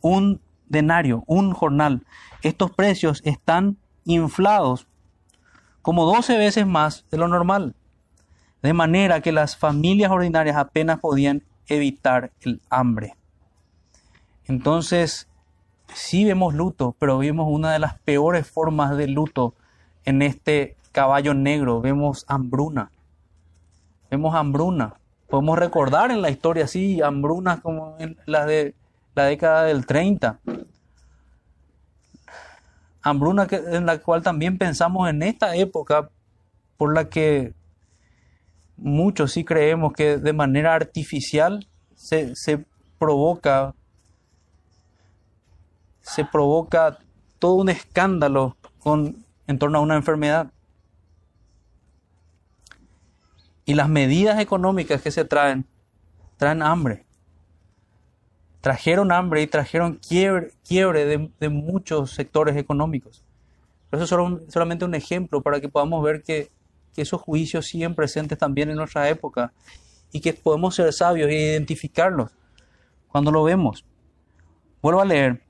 [0.00, 2.06] un denario, un jornal.
[2.40, 4.86] Estos precios están inflados
[5.82, 7.74] como 12 veces más de lo normal,
[8.62, 13.16] de manera que las familias ordinarias apenas podían evitar el hambre.
[14.46, 15.28] Entonces,
[15.92, 19.54] sí vemos luto, pero vemos una de las peores formas de luto
[20.04, 21.80] en este caballo negro.
[21.80, 22.90] Vemos hambruna.
[24.10, 24.94] Vemos hambruna.
[25.28, 28.74] Podemos recordar en la historia, sí, hambrunas como en las de
[29.14, 30.38] la década del 30.
[33.02, 36.10] Hambruna en la cual también pensamos en esta época
[36.76, 37.54] por la que
[38.76, 42.64] muchos sí creemos que de manera artificial se, se
[42.98, 43.74] provoca
[46.02, 46.98] se provoca
[47.38, 50.52] todo un escándalo con, en torno a una enfermedad.
[53.64, 55.64] Y las medidas económicas que se traen,
[56.36, 57.06] traen hambre.
[58.60, 63.24] Trajeron hambre y trajeron quiebre, quiebre de, muchos sectores económicos.
[63.90, 66.50] Eso es solamente un ejemplo para que podamos ver que,
[66.94, 69.52] que esos juicios siguen presentes también en nuestra época
[70.12, 72.30] y que podemos ser sabios e identificarlos
[73.08, 73.84] cuando lo vemos.
[74.80, 75.42] Vuelvo a leer.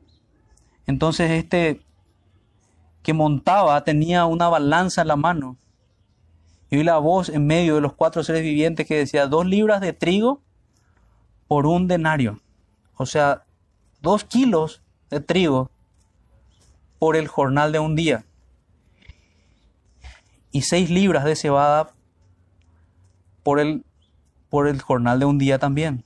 [0.86, 1.80] Entonces este
[3.03, 5.57] que montaba tenía una balanza en la mano.
[6.70, 9.80] Y oí la voz en medio de los cuatro seres vivientes que decía, dos libras
[9.80, 10.40] de trigo
[11.49, 12.40] por un denario.
[12.97, 13.45] O sea,
[14.01, 15.70] dos kilos de trigo
[16.99, 18.24] por el jornal de un día.
[20.53, 21.90] Y seis libras de cebada
[23.42, 23.84] por el,
[24.48, 26.05] por el jornal de un día también.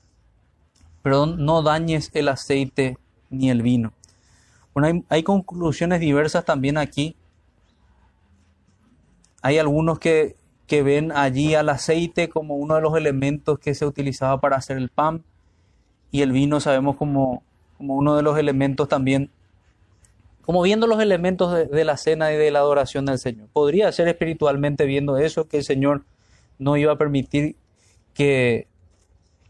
[1.02, 3.92] Pero no dañes el aceite ni el vino.
[4.74, 7.16] Bueno, hay, conclusiones diversas también aquí.
[9.40, 10.36] Hay algunos que,
[10.68, 14.90] ven allí al aceite como uno de los elementos que se utilizaba para hacer el
[14.90, 15.24] pan
[16.10, 17.42] y el vino sabemos como,
[17.78, 19.30] como uno de los elementos también,
[20.46, 23.48] como viendo los elementos de, la cena y de la adoración del Señor.
[23.52, 26.04] Podría ser espiritualmente viendo eso, que el Señor
[26.60, 27.56] no iba a permitir
[28.14, 28.68] que,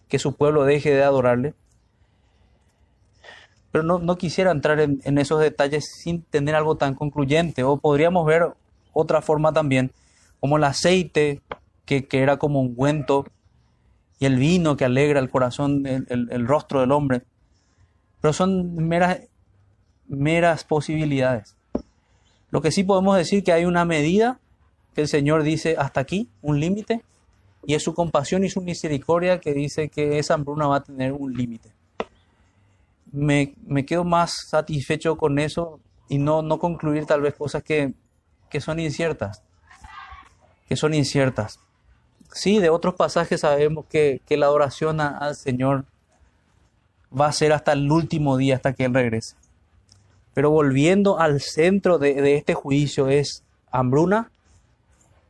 [0.09, 1.55] que su pueblo deje de adorarle.
[3.73, 7.63] Pero no, quisiera entrar en, esos detalles sin tener algo tan concluyente.
[7.63, 8.55] O podríamos ver
[8.95, 9.93] otra forma también,
[10.41, 11.43] como el aceite,
[11.85, 13.27] que, era como un ungüento,
[14.19, 17.25] y el vino que alegra el corazón, el, rostro del hombre.
[18.23, 19.21] Pero son meras,
[20.09, 21.57] meras posibilidades.
[22.51, 24.39] Lo que sí podemos decir que hay una medida
[24.95, 27.03] que el Señor dice hasta aquí, un límite,
[27.67, 31.13] y es su compasión y su misericordia que dice que esa hambruna va a tener
[31.13, 31.77] un límite
[33.17, 37.95] me, quedo más satisfecho con eso y no, no concluir tal vez cosas que,
[38.61, 39.43] son inciertas,
[40.69, 41.61] que son inciertas.
[42.33, 45.85] Sí, de otros pasajes sabemos que, la adoración al Señor
[47.19, 49.37] va a ser hasta el último día, hasta que Él regrese.
[50.37, 54.31] Pero volviendo al centro de, este juicio es hambruna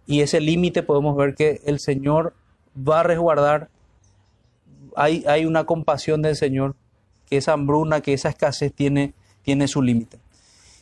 [0.04, 2.34] y ese límite podemos ver que el Señor
[2.76, 3.68] va a resguardar,
[4.96, 6.74] hay, hay una compasión del Señor
[7.26, 10.18] que esa hambruna, que esa escasez tiene, tiene su límite.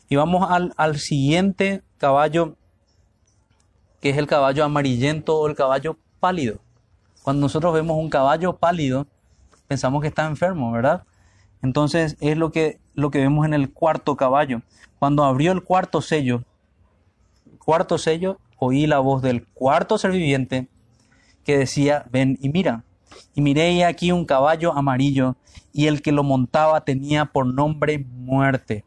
[0.09, 2.57] Y vamos al, al siguiente caballo,
[4.01, 6.61] que es el caballo amarillento o el caballo pálido.
[7.23, 9.07] Cuando nosotros vemos un caballo pálido,
[9.69, 11.05] pensamos que está enfermo, ¿verdad?
[11.65, 14.61] Entonces es lo que, lo que vemos en el cuarto caballo.
[14.99, 16.45] Cuando abrió el cuarto sello,
[17.59, 20.69] cuarto sello, oí la voz del cuarto ser viviente
[21.43, 22.85] que decía, ven y mira.
[23.35, 25.37] Y miré aquí un caballo amarillo
[25.73, 28.85] y el que lo montaba tenía por nombre muerte.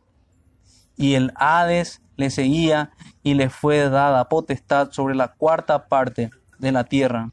[0.95, 2.91] Y el Hades le seguía
[3.23, 7.31] y le fue dada potestad sobre la cuarta parte de la tierra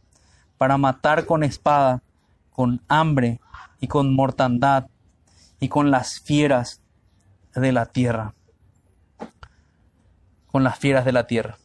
[0.57, 2.03] para matar con espada,
[2.51, 3.41] con hambre
[3.79, 4.87] y con mortandad
[5.61, 6.81] y con las fieras
[7.55, 8.35] de la tierra.
[10.47, 11.59] Con las fieras de la tierra.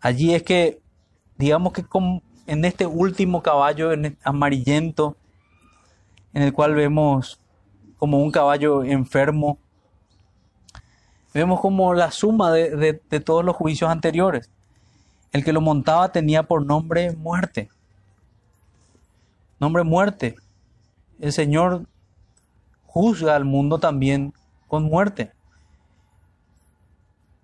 [0.00, 0.80] Allí es que,
[1.36, 1.84] digamos que
[2.46, 3.90] en este último caballo
[4.22, 5.16] amarillento,
[6.34, 7.38] en el cual vemos
[7.98, 9.58] como un caballo enfermo.
[11.32, 12.92] Vemos como la suma de,
[13.24, 14.50] todos los juicios anteriores.
[15.32, 17.70] El que lo montaba tenía por nombre muerte.
[19.58, 20.36] Nombre muerte.
[21.18, 21.86] El Señor
[22.94, 24.32] juzga al mundo también
[24.68, 25.32] con muerte.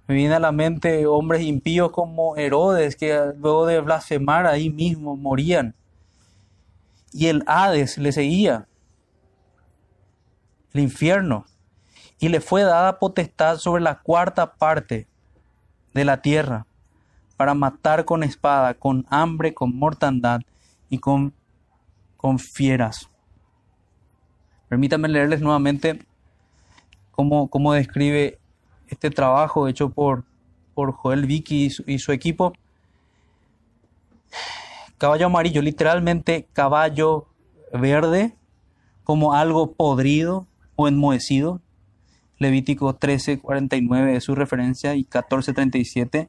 [0.07, 5.17] Me viene a la mente hombres impíos como Herodes, que luego de blasfemar ahí mismo
[5.17, 5.75] morían.
[7.13, 8.69] Y el Hades le seguía
[10.73, 11.47] el infierno,
[12.21, 15.09] y le fue dada potestad sobre la cuarta parte
[15.93, 16.65] de la tierra
[17.37, 20.43] para matar con espada, con hambre, con mortandad
[20.89, 21.35] y con,
[22.17, 23.10] con fieras.
[24.71, 25.99] Permítanme leerles nuevamente
[27.11, 28.39] cómo, cómo describe
[28.87, 30.23] este trabajo hecho por,
[30.75, 32.53] por Joel Vicky y su, equipo.
[34.97, 37.27] Caballo amarillo, literalmente caballo
[37.73, 38.37] verde,
[39.03, 40.47] como algo podrido
[40.77, 41.61] o enmohecido.
[42.39, 46.29] Levítico 13, 49 es su referencia y 14, 37.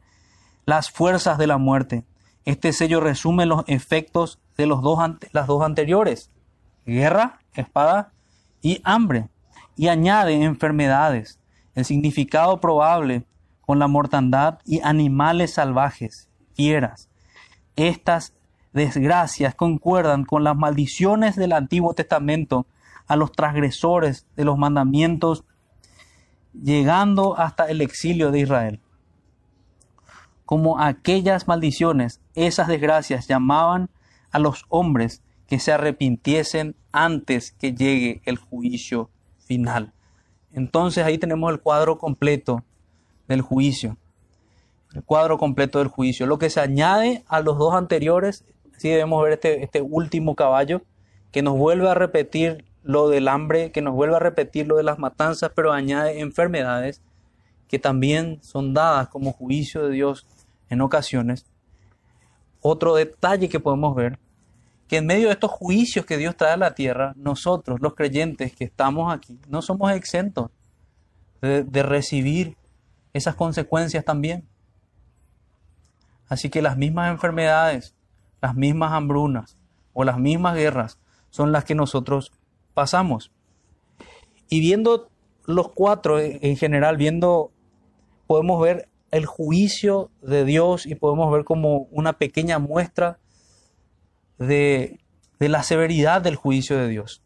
[0.66, 2.06] Las fuerzas de la muerte.
[2.46, 4.98] Este sello resume los efectos de los dos,
[5.32, 6.32] las dos anteriores.
[6.88, 8.14] Guerra, espada
[8.62, 9.30] y hambre.
[9.76, 11.40] Y añade enfermedades.
[11.76, 13.26] El significado probable
[13.62, 17.10] con la mortandad y animales salvajes, fieras.
[17.76, 18.34] Estas
[18.74, 22.66] desgracias concuerdan con las maldiciones del Antiguo Testamento
[23.08, 25.44] a los transgresores de los mandamientos,
[26.54, 28.82] llegando hasta el exilio de Israel.
[30.46, 33.90] Como aquellas maldiciones, esas desgracias llamaban
[34.32, 35.22] a los hombres
[35.52, 39.92] que se arrepintiesen antes que llegue el juicio final.
[40.54, 42.64] Entonces ahí tenemos el cuadro completo
[43.28, 43.98] del juicio.
[44.96, 46.26] El cuadro completo del juicio.
[46.26, 48.46] Lo que se añade a los dos anteriores
[48.78, 50.84] sí debemos ver este, este último caballo
[51.34, 54.84] que nos vuelve a repetir lo del hambre, que nos vuelve a repetir lo de
[54.84, 57.02] las matanzas, pero añade enfermedades
[57.68, 60.26] que también son dadas como juicio de Dios
[60.70, 61.46] en ocasiones.
[62.62, 64.18] Otro detalle que podemos ver,
[64.92, 68.54] que en medio de estos juicios que Dios trae a la tierra, nosotros, los creyentes
[68.54, 70.52] que estamos aquí, no somos exentos
[71.42, 72.58] de, de recibir
[73.14, 74.46] esas consecuencias también.
[76.28, 77.96] Así que las mismas enfermedades,
[78.42, 79.56] las mismas hambrunas
[79.94, 82.34] o las mismas guerras son las que nosotros
[82.74, 83.32] pasamos.
[84.50, 85.10] Y viendo
[85.46, 87.54] los cuatro en general, viendo,
[88.28, 93.20] podemos ver el juicio de Dios y podemos ver como una pequeña muestra
[94.48, 95.00] de,
[95.40, 97.22] de la severidad del juicio de Dios.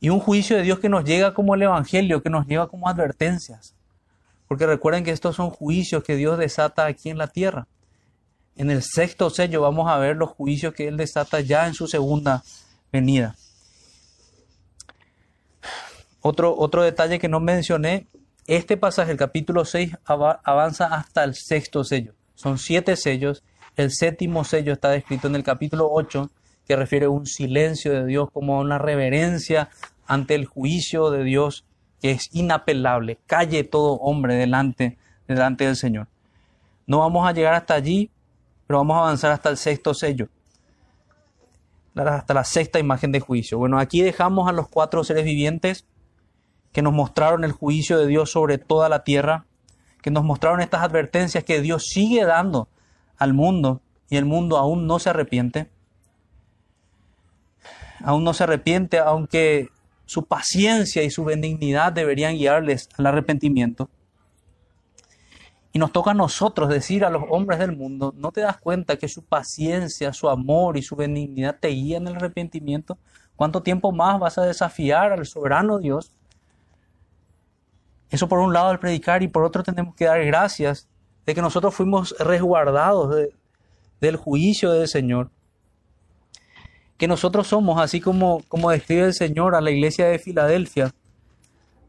[0.00, 2.88] Y un juicio de Dios que nos llega como el Evangelio, que nos lleva como
[2.88, 3.74] advertencias.
[4.48, 7.68] Porque recuerden que estos son juicios que Dios desata aquí en la tierra.
[8.56, 11.86] En el sexto sello vamos a ver los juicios que Él desata ya en su
[11.86, 12.42] segunda
[12.92, 13.36] venida.
[16.20, 18.06] Otro, otro detalle que no mencioné,
[18.46, 22.14] este pasaje, el capítulo 6, avanza hasta el sexto sello.
[22.34, 23.42] Son siete sellos.
[23.76, 26.30] El séptimo sello está descrito en el capítulo 8,
[26.66, 29.70] que refiere a un silencio de Dios como a una reverencia
[30.06, 31.64] ante el juicio de Dios
[32.00, 33.18] que es inapelable.
[33.26, 36.08] Calle todo hombre delante, delante del Señor.
[36.86, 38.10] No vamos a llegar hasta allí,
[38.66, 40.28] pero vamos a avanzar hasta el sexto sello,
[41.94, 43.56] hasta la sexta imagen de juicio.
[43.56, 45.86] Bueno, aquí dejamos a los cuatro seres vivientes
[46.72, 49.46] que nos mostraron el juicio de Dios sobre toda la tierra,
[50.02, 52.68] que nos mostraron estas advertencias que Dios sigue dando
[53.18, 55.70] al mundo y el mundo aún no se arrepiente.
[58.04, 59.68] Aún no se arrepiente, aunque
[60.04, 63.88] su paciencia y su benignidad deberían guiarles al arrepentimiento.
[65.72, 68.96] Y nos toca a nosotros decir a los hombres del mundo, ¿no te das cuenta
[68.96, 72.98] que su paciencia, su amor y su benignidad te guían el arrepentimiento?
[73.36, 76.12] ¿Cuánto tiempo más vas a desafiar al soberano Dios?
[78.10, 80.86] Eso por un lado al predicar y por otro tenemos que dar gracias
[81.26, 83.14] de que nosotros fuimos resguardados
[84.00, 85.30] del juicio del Señor.
[86.96, 90.94] Que nosotros somos, así como, como describe el Señor a la iglesia de Filadelfia,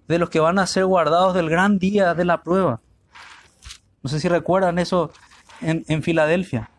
[0.07, 2.81] de los que van a ser guardados del gran día de la prueba.
[4.01, 5.11] No sé si recuerdan eso
[5.61, 6.69] en, Filadelfia.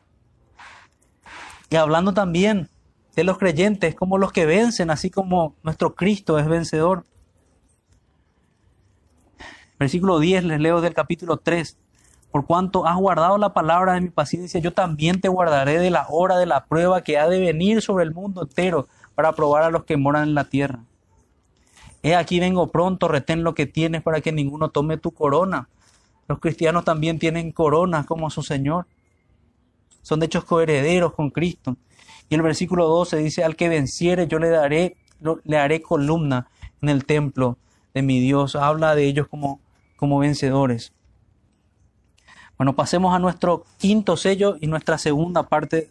[1.70, 2.68] Y hablando también
[3.16, 7.04] de los creyentes como los que vencen, así como nuestro Cristo es vencedor.
[9.78, 11.78] Versículo 10 les leo del capítulo 3.
[12.34, 16.04] Por cuanto has guardado la palabra de mi paciencia, yo también te guardaré de la
[16.08, 19.70] hora de la prueba que ha de venir sobre el mundo entero para probar a
[19.70, 20.80] los que moran en la tierra.
[22.02, 25.68] He aquí vengo pronto, retén lo que tienes para que ninguno tome tu corona.
[26.26, 28.88] Los cristianos también tienen coronas como su Señor.
[30.02, 31.76] Son de hechos coherederos con Cristo.
[32.28, 34.96] Y el versículo 12 dice, al que venciere yo le daré,
[35.44, 36.48] le haré columna
[36.82, 37.58] en el templo
[37.94, 38.56] de mi Dios.
[38.56, 39.60] Habla de ellos como,
[39.94, 40.92] como vencedores.
[42.56, 45.90] Bueno, pasemos a nuestro quinto sello y nuestra segunda parte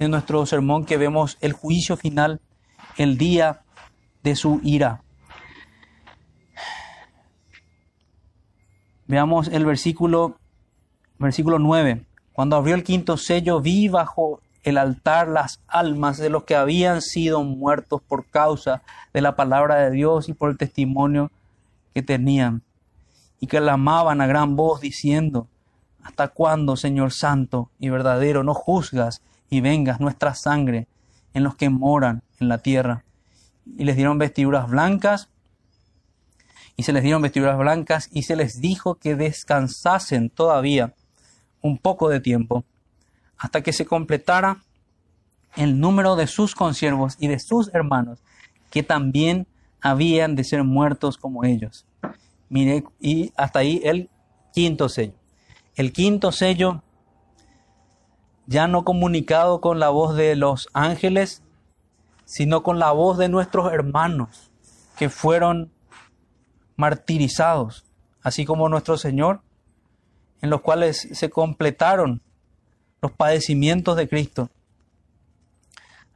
[0.00, 2.40] de nuestro sermón que vemos el juicio final,
[2.96, 3.62] el día
[4.24, 5.02] de su ira.
[9.06, 10.36] Veamos el versículo,
[11.18, 12.04] versículo 9.
[12.32, 17.02] Cuando abrió el quinto sello, vi bajo el altar las almas de los que habían
[17.02, 21.30] sido muertos por causa de la palabra de Dios y por el testimonio
[21.94, 22.62] que tenían,
[23.38, 25.46] y que clamaban a gran voz diciendo,
[26.08, 30.88] ¿Hasta cuándo, Señor Santo y verdadero, no juzgas y vengas nuestra sangre
[31.34, 33.04] en los que moran en la tierra?
[33.76, 35.28] Y les dieron vestiduras blancas
[36.76, 40.94] y se les dieron vestiduras blancas y se les dijo que descansasen todavía
[41.60, 42.64] un poco de tiempo
[43.36, 44.62] hasta que se completara
[45.56, 48.20] el número de sus consiervos y de sus hermanos
[48.70, 49.46] que también
[49.82, 51.84] habían de ser muertos como ellos.
[52.48, 54.08] Mire, y hasta ahí el
[54.54, 55.17] quinto sello.
[55.78, 56.82] El quinto sello,
[58.48, 61.44] ya no comunicado con la voz de los ángeles,
[62.24, 64.50] sino con la voz de nuestros hermanos
[64.96, 65.70] que fueron
[66.74, 67.84] martirizados,
[68.22, 69.40] así como nuestro Señor,
[70.42, 72.22] en los cuales se completaron
[73.00, 74.50] los padecimientos de Cristo.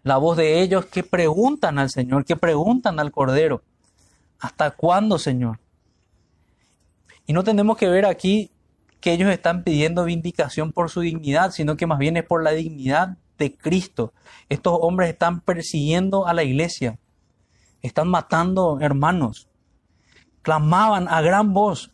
[0.02, 3.62] La voz de ellos que preguntan al Señor, que preguntan al Cordero,
[4.40, 5.60] ¿hasta cuándo, Señor?
[7.26, 8.51] Y no tenemos que ver aquí
[9.03, 12.53] que ellos están pidiendo vindicación por su dignidad, sino que más bien es por la
[12.53, 14.14] dignidad de Cristo.
[14.48, 16.98] Estos hombres están persiguiendo a la iglesia,
[17.82, 19.48] están matando hermanos,
[20.40, 21.90] clamaban a gran voz,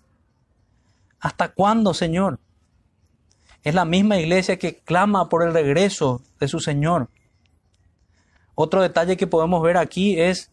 [1.18, 2.40] ¿hasta cuándo, Señor?
[3.64, 7.08] Es la misma iglesia que clama por el regreso de su Señor.
[8.54, 10.50] Otro detalle que podemos ver aquí es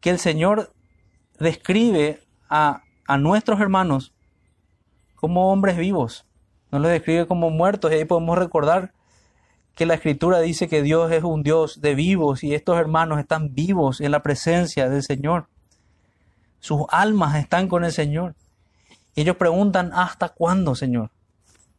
[0.00, 0.74] que el Señor
[1.38, 2.20] describe
[2.50, 4.12] a, a nuestros hermanos
[5.20, 6.26] como hombres vivos,
[6.70, 7.92] no los describe como muertos.
[7.92, 8.92] Y ahí podemos recordar
[9.74, 13.54] que la escritura dice que Dios es un Dios de vivos y estos hermanos están
[13.54, 15.46] vivos en la presencia del Señor.
[16.58, 18.34] Sus almas están con el Señor.
[19.14, 21.10] Y ellos preguntan, ¿hasta cuándo, Señor?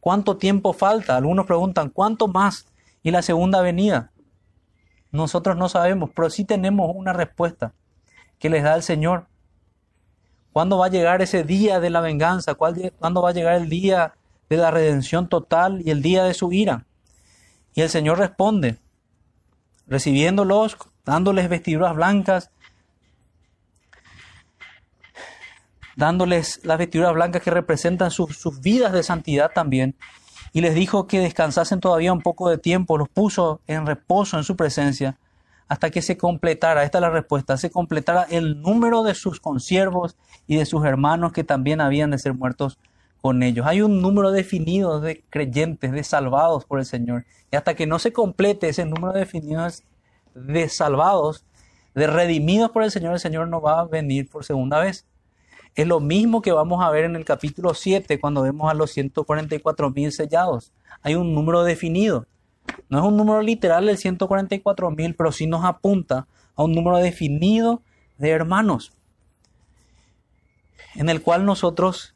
[0.00, 1.16] ¿Cuánto tiempo falta?
[1.16, 2.66] Algunos preguntan, ¿cuánto más?
[3.02, 4.10] Y la segunda venida.
[5.12, 7.72] Nosotros no sabemos, pero sí tenemos una respuesta
[8.38, 9.26] que les da el Señor.
[10.52, 12.54] ¿Cuándo va a llegar ese día de la venganza?
[12.54, 14.14] ¿Cuándo va a llegar el día
[14.50, 16.84] de la redención total y el día de su ira?
[17.74, 18.78] Y el Señor responde,
[19.86, 20.76] recibiéndolos,
[21.06, 22.50] dándoles vestiduras blancas,
[25.96, 29.96] dándoles las vestiduras blancas que representan sus, sus vidas de santidad también,
[30.52, 34.44] y les dijo que descansasen todavía un poco de tiempo, los puso en reposo en
[34.44, 35.16] su presencia,
[35.72, 40.18] hasta que se completara, esta es la respuesta, se completara el número de sus consiervos
[40.46, 42.78] y de sus hermanos que también habían de ser muertos
[43.22, 43.64] con ellos.
[43.66, 47.24] Hay un número definido de creyentes, de salvados por el Señor.
[47.50, 49.66] Y hasta que no se complete ese número definido
[50.34, 51.46] de salvados,
[51.94, 55.06] de redimidos por el Señor, el Señor no va a venir por segunda vez.
[55.74, 58.90] Es lo mismo que vamos a ver en el capítulo 7 cuando vemos a los
[58.90, 60.70] 144 mil sellados.
[61.00, 62.26] Hay un número definido.
[62.88, 66.98] No es un número literal el 144 mil, pero sí nos apunta a un número
[66.98, 67.82] definido
[68.18, 68.92] de hermanos,
[70.94, 72.14] en el cual nosotros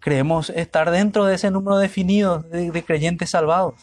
[0.00, 3.74] creemos estar dentro de ese número definido de, de creyentes salvados.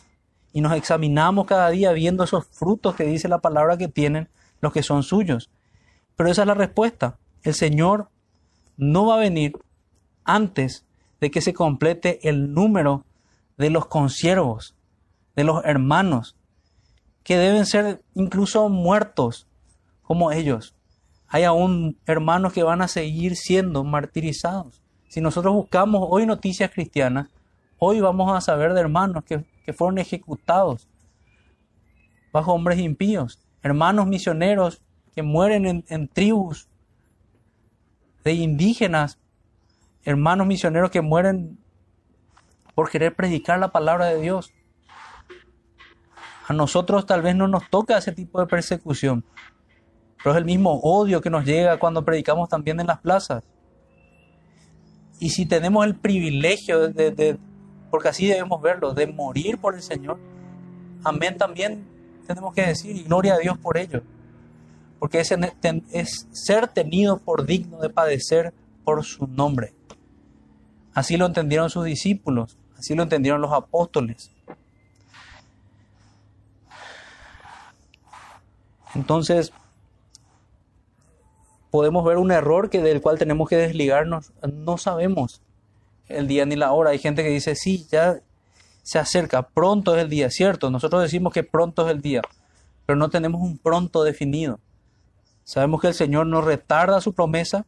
[0.53, 4.71] Y nos examinamos cada día viendo esos frutos que dice la palabra que tienen los
[4.71, 5.49] que son suyos.
[6.15, 7.17] Pero esa es la respuesta.
[7.41, 8.09] El Señor
[8.77, 9.53] no va a venir
[10.23, 10.85] antes
[11.19, 13.05] de que se complete el número
[13.61, 14.75] de los consiervos,
[15.35, 16.35] de los hermanos,
[17.23, 19.47] que deben ser incluso muertos
[20.01, 20.75] como ellos.
[21.27, 24.81] Hay aún hermanos que van a seguir siendo martirizados.
[25.09, 27.27] Si nosotros buscamos hoy noticias cristianas,
[27.77, 30.89] hoy vamos a saber de hermanos que, fueron ejecutados
[32.33, 34.81] bajo hombres impíos, hermanos misioneros
[35.15, 36.67] que mueren en, en tribus
[38.25, 39.17] de indígenas,
[40.03, 41.60] hermanos misioneros que mueren
[42.75, 44.53] por querer predicar la palabra de Dios.
[46.47, 49.23] A nosotros tal vez no nos toca ese tipo de persecución,
[50.17, 53.43] pero es el mismo odio que nos llega cuando predicamos también en las plazas.
[55.19, 57.37] Y si tenemos el privilegio de,
[57.89, 60.17] porque así debemos verlo, de morir por el Señor,
[61.03, 61.87] amén también
[62.25, 64.01] tenemos que decir, gloria a Dios por ello.
[64.99, 65.31] Porque es,
[65.91, 68.53] es ser tenido por digno de padecer
[68.83, 69.73] por su nombre.
[70.93, 72.57] Así lo entendieron sus discípulos.
[72.81, 74.31] Así lo entendieron los apóstoles.
[78.95, 79.53] Entonces,
[81.69, 84.33] podemos ver un error que del cual tenemos que desligarnos.
[84.51, 85.43] No sabemos
[86.07, 86.89] el día ni la hora.
[86.89, 88.19] Hay gente que dice, sí, ya
[88.81, 90.71] se acerca, pronto es el día, cierto.
[90.71, 92.23] Nosotros decimos que pronto es el día,
[92.87, 94.59] pero no tenemos un pronto definido.
[95.43, 97.67] Sabemos que el Señor no retarda su promesa.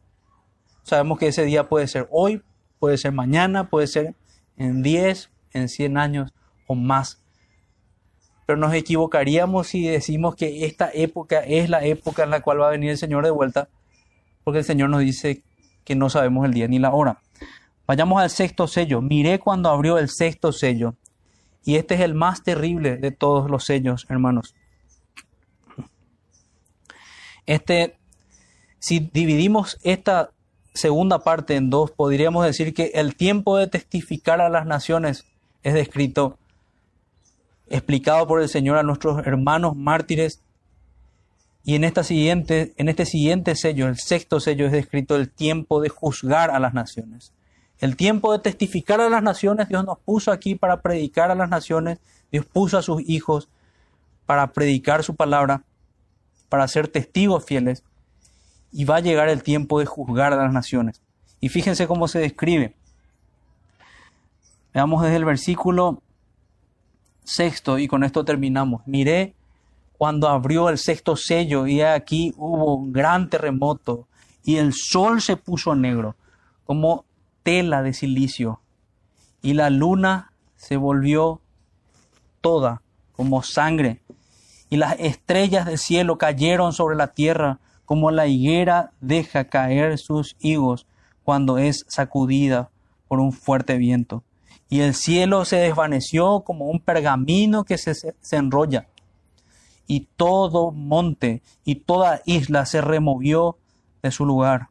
[0.82, 2.42] Sabemos que ese día puede ser hoy,
[2.80, 4.16] puede ser mañana, puede ser
[4.56, 6.32] en 10, en 100 años
[6.66, 7.22] o más.
[8.46, 12.68] Pero nos equivocaríamos si decimos que esta época es la época en la cual va
[12.68, 13.68] a venir el Señor de vuelta,
[14.44, 15.42] porque el Señor nos dice
[15.84, 17.22] que no sabemos el día ni la hora.
[17.86, 19.00] Vayamos al sexto sello.
[19.02, 20.94] Miré cuando abrió el sexto sello.
[21.64, 24.54] Y este es el más terrible de todos los sellos, hermanos.
[27.46, 27.96] Este
[28.78, 30.30] Si dividimos esta
[30.74, 35.24] segunda parte en dos, podríamos decir que el tiempo de testificar a las naciones
[35.62, 36.36] es descrito,
[37.68, 40.42] explicado por el Señor a nuestros hermanos mártires.
[41.64, 45.80] Y en, esta siguiente, en este siguiente sello, el sexto sello, es descrito el tiempo
[45.80, 47.32] de juzgar a las naciones.
[47.78, 51.48] El tiempo de testificar a las naciones, Dios nos puso aquí para predicar a las
[51.48, 51.98] naciones,
[52.30, 53.48] Dios puso a sus hijos
[54.26, 55.62] para predicar su palabra,
[56.48, 57.82] para ser testigos fieles
[58.74, 61.00] y va a llegar el tiempo de juzgar a las naciones.
[61.40, 62.74] Y fíjense cómo se describe.
[64.74, 66.02] Veamos desde el versículo
[67.22, 68.82] sexto y con esto terminamos.
[68.86, 69.36] Miré
[69.96, 74.08] cuando abrió el sexto sello y aquí hubo un gran terremoto
[74.42, 76.16] y el sol se puso negro
[76.64, 77.04] como
[77.44, 78.60] tela de silicio
[79.40, 81.40] y la luna se volvió
[82.40, 84.00] toda como sangre
[84.68, 90.36] y las estrellas del cielo cayeron sobre la tierra como la higuera deja caer sus
[90.40, 90.86] higos
[91.22, 92.70] cuando es sacudida
[93.08, 94.22] por un fuerte viento.
[94.68, 98.88] Y el cielo se desvaneció como un pergamino que se, se enrolla.
[99.86, 103.58] Y todo monte y toda isla se removió
[104.02, 104.68] de su lugar.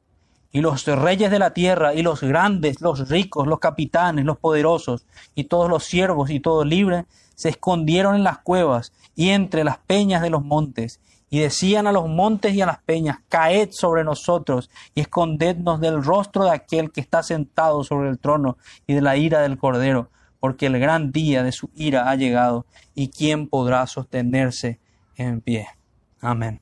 [0.52, 5.06] Y los reyes de la tierra, y los grandes, los ricos, los capitanes, los poderosos,
[5.34, 9.80] y todos los siervos y todo libre, se escondieron en las cuevas y entre las
[9.80, 11.00] peñas de los montes,
[11.34, 16.04] y decían a los montes y a las peñas, caed sobre nosotros y escondednos del
[16.04, 20.12] rostro de aquel que está sentado sobre el trono y de la ira del Cordero,
[20.40, 24.80] porque el gran día de su ira ha llegado, y quién podrá sostenerse
[25.16, 25.70] en pie.
[26.22, 26.62] Amén.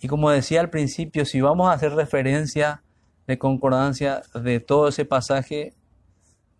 [0.00, 2.82] Y como decía al principio, si vamos a hacer referencia
[3.28, 5.72] de concordancia de todo ese pasaje,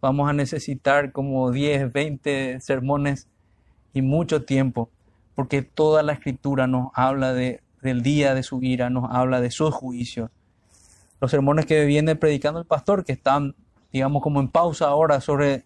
[0.01, 3.27] vamos a necesitar como 10, 20 sermones
[3.93, 4.89] y mucho tiempo
[5.35, 9.51] porque toda la escritura nos habla de, del día de su ira, nos habla de
[9.51, 10.31] sus juicios.
[11.21, 13.55] Los sermones que viene predicando el pastor, que están,
[13.93, 15.65] digamos, como en pausa ahora sobre,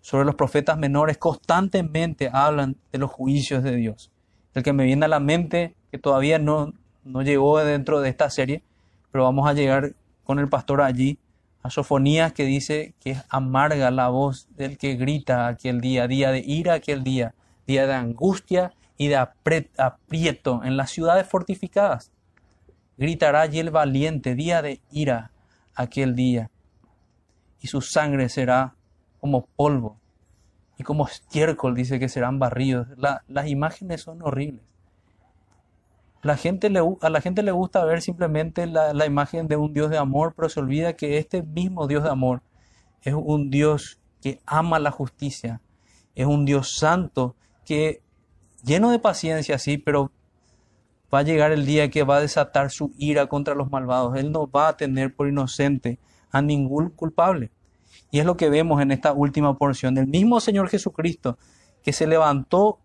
[0.00, 4.10] sobre los profetas menores, constantemente hablan de los juicios de Dios.
[4.54, 6.72] El que me viene a la mente, que todavía no,
[7.04, 8.62] no llegó dentro de esta serie,
[9.10, 9.94] pero vamos a llegar
[10.24, 11.18] con el pastor allí,
[11.62, 16.32] a Sofonías que dice que es amarga la voz del que grita aquel día, día
[16.32, 17.34] de ira aquel día,
[17.66, 18.72] día de angustia
[19.02, 22.12] y de aprieto en las ciudades fortificadas.
[22.96, 25.32] Gritará allí el valiente día de ira
[25.74, 26.50] aquel día,
[27.60, 28.76] y su sangre será
[29.20, 29.96] como polvo,
[30.78, 32.86] y como estiércol dice que serán barridos.
[33.26, 34.62] las imágenes son horribles.
[36.22, 39.90] La gente a la gente le gusta ver simplemente la, la imagen de un Dios
[39.90, 42.42] de amor, pero se olvida que este mismo Dios de amor
[43.00, 45.60] es un Dios que ama la justicia,
[46.14, 47.34] es un Dios santo
[47.64, 48.01] que
[48.62, 50.10] lleno de paciencia, sí, pero
[51.12, 54.16] va a llegar el día que va a desatar su ira contra los malvados.
[54.16, 55.98] Él no va a tener por inocente
[56.30, 57.50] a ningún culpable.
[58.10, 61.38] Y es lo que vemos en esta última porción del mismo Señor Jesucristo,
[61.82, 62.78] que se levantó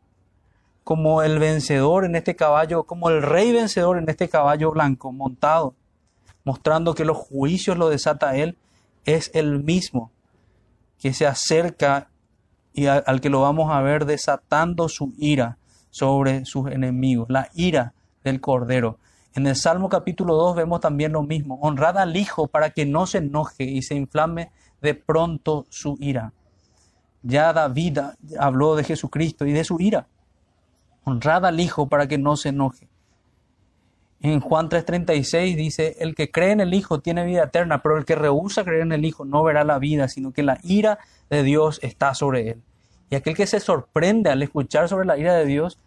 [0.84, 5.76] como el vencedor en este caballo, como el rey vencedor en este caballo blanco montado,
[6.44, 8.58] mostrando que los juicios lo desata Él,
[9.06, 10.12] es el mismo
[11.00, 12.10] que se acerca
[12.74, 15.58] y al que lo vamos a ver desatando su ira
[15.90, 19.00] sobre sus enemigos, la ira del Cordero.
[19.34, 23.06] En el Salmo capítulo 2 vemos también lo mismo, honrad al Hijo para que no
[23.06, 26.34] se enoje y se inflame de pronto su ira.
[27.22, 28.00] Ya David
[28.40, 30.08] habló de Jesucristo y de su ira.
[31.04, 32.90] Honrad al Hijo para que no se enoje.
[34.20, 38.06] En Juan 3:36 dice, el que cree en el Hijo tiene vida eterna, pero el
[38.06, 40.98] que rehúsa creer en el Hijo no verá la vida, sino que la ira
[41.30, 42.64] de Dios está sobre él.
[43.10, 45.80] Y aquel que se sorprende al escuchar sobre la ira de Dios,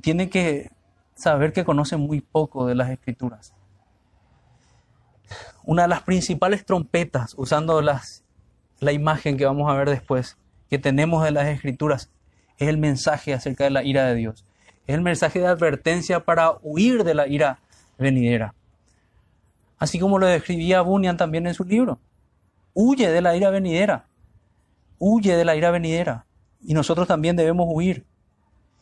[0.00, 0.70] tiene que
[1.14, 3.54] saber que conoce muy poco de las escrituras.
[5.64, 8.24] Una de las principales trompetas, usando las,
[8.80, 10.36] la imagen que vamos a ver después,
[10.68, 12.10] que tenemos de las escrituras,
[12.58, 14.44] es el mensaje acerca de la ira de Dios.
[14.86, 17.60] Es el mensaje de advertencia para huir de la ira
[17.98, 18.54] venidera.
[19.78, 22.00] Así como lo describía Bunyan también en su libro.
[22.74, 24.06] Huye de la ira venidera
[25.04, 26.26] huye de la ira venidera.
[26.64, 28.06] Y nosotros también debemos huir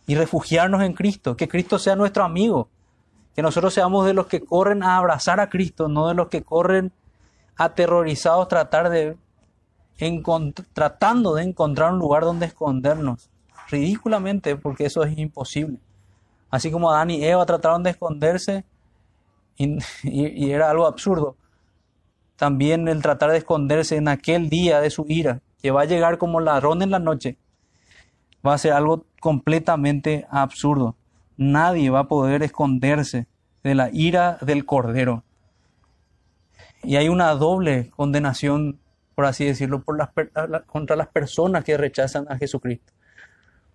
[0.07, 2.69] y refugiarnos en Cristo, que Cristo sea nuestro amigo,
[3.35, 6.43] que nosotros seamos de los que corren a abrazar a Cristo, no de los que
[6.43, 6.93] corren
[7.57, 9.17] aterrorizados tratando
[11.35, 13.31] de encontrar un lugar donde escondernos,
[13.71, 15.79] ridículamente, porque eso es imposible.
[16.51, 18.65] Así como Adán y Eva trataron de esconderse
[19.57, 19.79] y
[20.51, 21.37] era algo absurdo,
[22.37, 26.19] también el tratar de esconderse en aquel día de su ira que va a llegar
[26.19, 27.39] como ladrón en la noche,
[28.47, 30.97] va a ser algo completamente absurdo.
[31.37, 33.27] Nadie va a poder esconderse
[33.63, 35.25] de la ira del Cordero.
[36.83, 38.81] Y hay una doble condenación,
[39.15, 40.11] por así decirlo, por las,
[40.67, 42.93] contra las personas que rechazan a Jesucristo.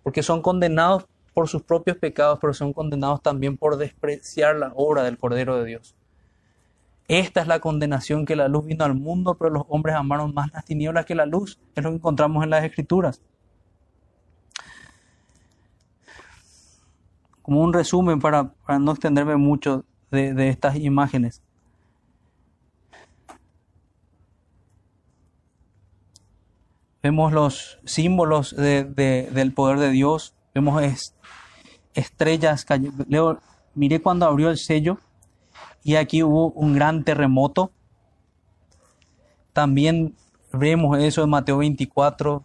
[0.02, 5.02] Porque son condenados por sus propios pecados, pero son condenados también por despreciar la obra
[5.04, 5.94] del Cordero de Dios.
[7.08, 10.52] Esta es la condenación que la luz vino al mundo, pero los hombres amaron más
[10.52, 11.58] las tinieblas que la luz.
[11.76, 13.22] Es lo que encontramos en las Escrituras.
[17.42, 18.50] Como un resumen para,
[18.80, 21.42] no extenderme mucho de, estas imágenes.
[27.04, 30.34] Vemos los símbolos del poder de Dios.
[30.52, 30.82] Vemos
[31.94, 32.66] estrellas.
[33.06, 33.38] Leo,
[33.76, 34.98] miré cuando abrió el sello
[35.86, 37.70] y aquí hubo un gran terremoto.
[39.52, 40.16] También
[40.52, 42.42] vemos eso en Mateo 24.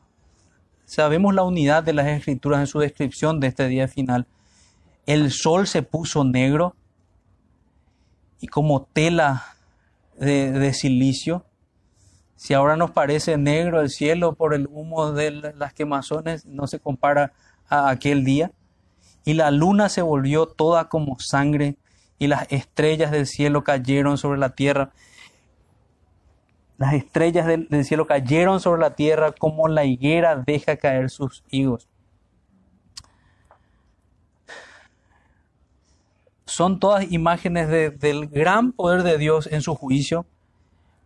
[0.85, 4.27] Sabemos la unidad de las escrituras en su descripción de este día final.
[5.07, 6.75] El sol se puso negro
[8.39, 9.55] y como tela
[10.19, 11.43] de, silicio.
[12.35, 16.79] Si ahora nos parece negro el cielo por el humo de las quemazones, no se
[16.79, 17.33] compara
[17.67, 18.51] a aquel día.
[19.25, 21.75] Y la luna se volvió toda como sangre
[22.21, 24.91] y las estrellas del cielo cayeron sobre la tierra.
[26.77, 31.89] Las estrellas del, cielo cayeron sobre la tierra como la higuera deja caer sus higos.
[36.45, 37.67] Son todas imágenes
[37.99, 40.27] del gran poder de Dios en su juicio,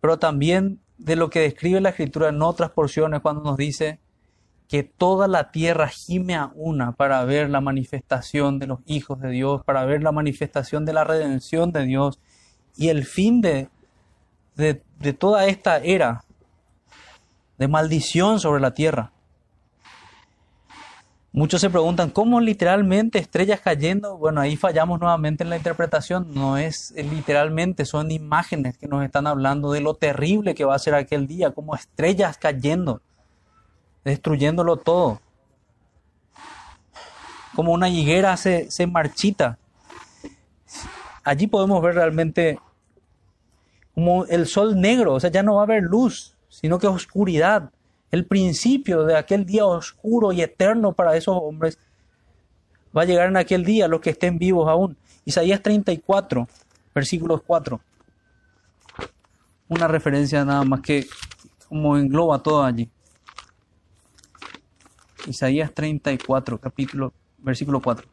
[0.01, 4.01] pero también de lo que describe la escritura en otras porciones cuando nos dice
[4.67, 9.29] que toda la tierra gime a una para ver la manifestación de los hijos de
[9.29, 12.19] Dios, para ver la manifestación de la redención de Dios
[12.75, 13.69] y el fin de,
[14.55, 16.23] de, toda esta era
[17.57, 19.11] de maldición sobre la tierra.
[21.31, 24.17] Muchos se preguntan, ¿cómo literalmente estrellas cayendo?
[24.17, 26.33] Bueno, ahí fallamos nuevamente en la interpretación.
[26.33, 30.79] No es literalmente, son imágenes que nos están hablando de lo terrible que va a
[30.79, 33.01] ser aquel día, como estrellas cayendo
[34.05, 35.19] destruyéndolo todo.
[37.55, 39.57] Como una higuera se, se marchita.
[41.23, 42.59] Allí podemos ver realmente
[43.93, 47.71] como el sol negro, o sea, ya no va a haber luz, sino que oscuridad.
[48.11, 51.79] El principio de aquel día oscuro y eterno para esos hombres
[52.95, 54.97] va a llegar en aquel día, los que estén vivos aún.
[55.23, 56.47] Isaías 34,
[56.93, 57.79] versículos 4.
[59.69, 61.07] Una referencia nada más que
[61.67, 62.89] como engloba todo allí.
[65.27, 68.07] Isaías 34, capítulo, versículo 4.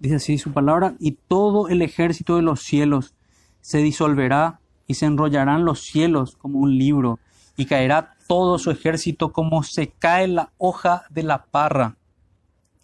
[0.00, 3.14] Dice así su palabra, y todo el ejército de los cielos
[3.60, 7.18] se disolverá y se enrollarán los cielos como un libro,
[7.56, 11.96] y caerá todo su ejército como se cae la hoja de la parra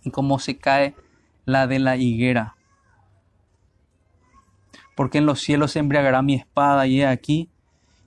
[0.02, 0.96] y como se cae
[1.44, 2.56] la de la higuera.
[4.96, 7.50] Porque en los cielos se embriagará mi espada y he aquí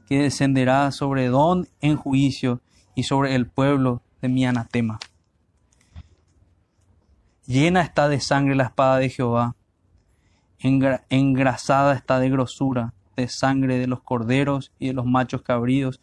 [0.07, 2.59] que descenderá sobre Don en juicio
[2.95, 4.99] y sobre el pueblo de mi anatema.
[7.45, 9.55] Llena está de sangre la espada de Jehová,
[10.59, 16.01] engrasada está de grosura, de sangre de los corderos y de los machos cabríos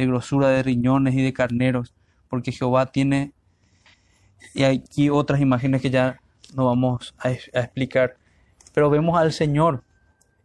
[0.00, 1.94] de grosura de riñones y de carneros,
[2.28, 3.32] porque Jehová tiene,
[4.54, 6.20] y aquí otras imágenes que ya
[6.54, 8.16] no vamos a, explicar,
[8.72, 9.84] pero vemos al Señor.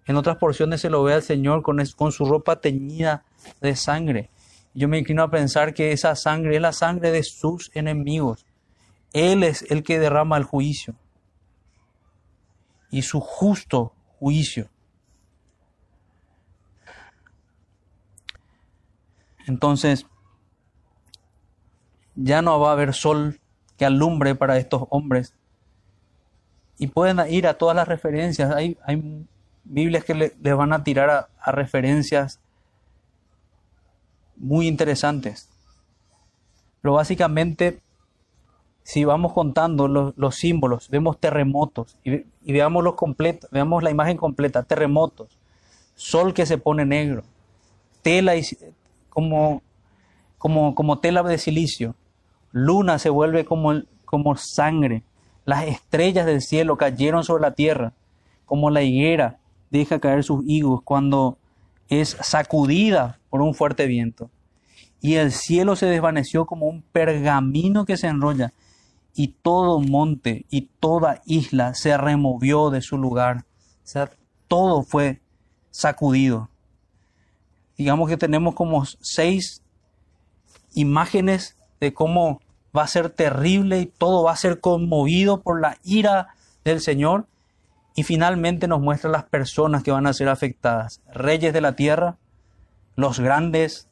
[0.05, 3.23] En otras porciones se lo ve al Señor con, con su ropa teñida
[3.61, 4.29] de sangre.
[4.73, 8.45] Yo me inclino a pensar que esa sangre es la sangre de sus enemigos.
[9.13, 10.95] Él es el que derrama el juicio
[12.91, 14.69] y su justo juicio.
[19.47, 20.05] Entonces,
[22.15, 23.39] ya no va a haber sol
[23.77, 25.33] que alumbre para estos hombres.
[26.77, 28.53] Y pueden ir a todas las referencias.
[28.53, 29.25] Hay, hay
[29.63, 32.39] Biblias que le, les van a tirar a, referencias
[34.37, 35.49] muy interesantes.
[36.81, 37.79] Pero básicamente,
[38.83, 44.63] si vamos contando los, símbolos, vemos terremotos y, veamos, los completos, veamos la imagen completa,
[44.63, 45.39] terremotos,
[45.95, 47.23] sol que se pone negro,
[48.03, 48.43] tela y,
[49.15, 49.63] como,
[50.37, 51.95] como, como tela de silicio.
[52.51, 55.03] Luna se vuelve como, como sangre.
[55.45, 57.93] Las estrellas del cielo cayeron sobre la tierra,
[58.45, 59.39] como la higuera
[59.69, 61.37] deja caer sus higos cuando
[61.87, 64.29] es sacudida por un fuerte viento.
[64.99, 68.51] Y el cielo se desvaneció como un pergamino que se enrolla,
[69.15, 73.45] y todo monte y toda isla se removió de su lugar
[73.81, 74.11] O sea,
[74.49, 75.21] todo fue
[75.71, 76.49] sacudido.
[77.77, 79.61] Digamos que tenemos como seis
[80.73, 82.41] imágenes de cómo
[82.75, 86.29] va a ser terrible y todo va a ser conmovido por la ira
[86.63, 87.27] del Señor.
[87.95, 91.01] Y finalmente nos muestra las personas que van a ser afectadas.
[91.13, 92.17] Reyes de la tierra,
[92.95, 93.87] los grandes,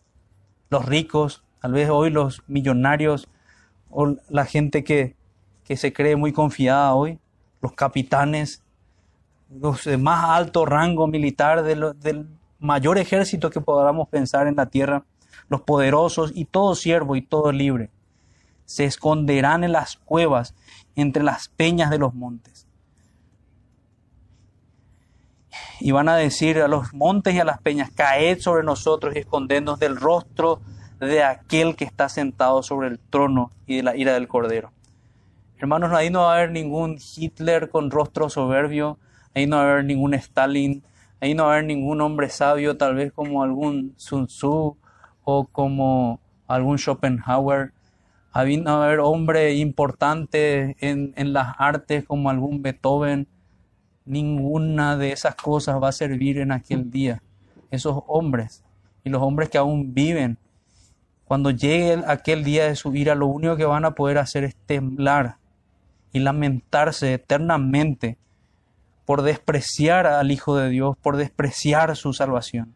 [0.70, 3.30] los ricos, tal vez hoy los millonarios
[3.90, 5.16] o la gente que,
[5.64, 7.20] que se cree muy confiada hoy,
[7.62, 8.62] los capitanes,
[9.50, 12.28] los de más alto rango militar del
[12.64, 15.03] mayor ejército que podamos pensar en la tierra,
[15.49, 17.89] los poderosos y todo siervo y todo libre,
[18.66, 20.55] se esconderán en las cuevas
[20.95, 22.66] entre las peñas de los montes.
[25.82, 29.20] Y van a decir a los montes y a las peñas, caed sobre nosotros y
[29.20, 30.61] escondednos del rostro
[31.01, 34.72] de aquel que está sentado sobre el trono y de la ira del Cordero.
[35.57, 38.97] Hermanos, ahí no va a haber ningún Hitler con rostro soberbio,
[39.36, 40.82] ahí no va a haber ningún Stalin,
[41.24, 44.76] ahí no va a haber ningún hombre sabio, tal vez como algún Sun Tzu
[45.24, 47.72] o como algún Schopenhauer.
[48.34, 53.30] Ahí no va a haber hombre importante en, en las artes como algún Beethoven.
[54.04, 57.24] Ninguna de esas cosas va a servir en aquel día.
[57.72, 58.62] Esos hombres
[59.06, 60.38] y los hombres que aún viven
[61.24, 64.58] cuando llegue aquel día de su ira, lo único que van a poder hacer es
[64.66, 65.38] temblar
[66.12, 68.18] y lamentarse eternamente
[69.06, 72.74] por despreciar al Hijo de Dios, por despreciar su salvación.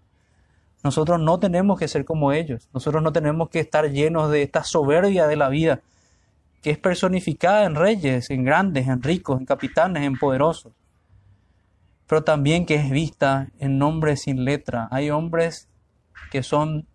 [0.84, 4.63] Nosotros no tenemos que ser como ellos, nosotros no tenemos que estar llenos de esta
[4.63, 5.82] soberbia de la vida,
[6.61, 10.73] que es personificada en reyes, en grandes, en ricos, en capitanes, en poderosos,
[12.07, 14.88] pero también que es vista en nombres sin letra.
[14.91, 15.67] Hay hombres
[16.32, 16.88] que son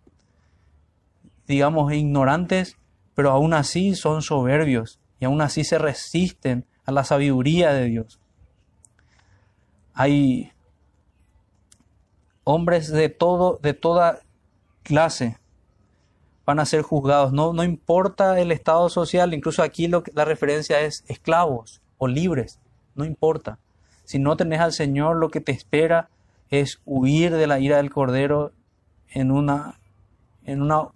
[1.47, 2.77] digamos, ignorantes,
[3.15, 8.19] pero aún así son soberbios y aún así se resisten a la sabiduría de Dios.
[9.93, 10.51] Hay
[12.43, 14.19] hombres de todo, de toda
[14.83, 15.37] clase
[16.45, 17.31] van a ser juzgados.
[17.31, 22.59] No, no importa el estado social, incluso aquí lo, la referencia es esclavos o libres,
[22.95, 23.59] no importa.
[24.03, 26.09] Si no tenés al Señor, lo que te espera
[26.49, 28.51] es huir de la ira del Cordero
[29.09, 29.79] en una,
[30.43, 30.89] en una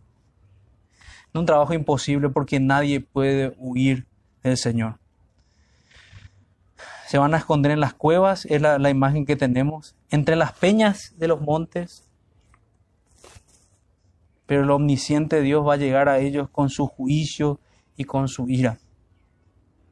[1.33, 4.05] un trabajo imposible porque nadie puede huir
[4.43, 4.95] del Señor.
[7.07, 11.13] Se van a esconder en las cuevas, es la, imagen que tenemos, entre las peñas
[11.17, 12.03] de los montes,
[14.45, 17.61] pero el omnisciente Dios va a llegar a ellos con su juicio
[17.95, 18.79] y con su ira.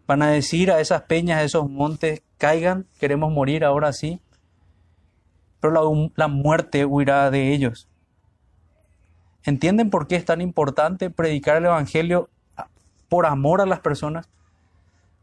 [0.06, 4.20] Van a decir a esas peñas, a esos montes, caigan, queremos morir ahora sí,
[5.62, 7.88] pero la, la muerte huirá de ellos.
[9.46, 12.30] ¿Entienden por qué es tan importante predicar el Evangelio
[13.08, 14.28] por amor a las personas?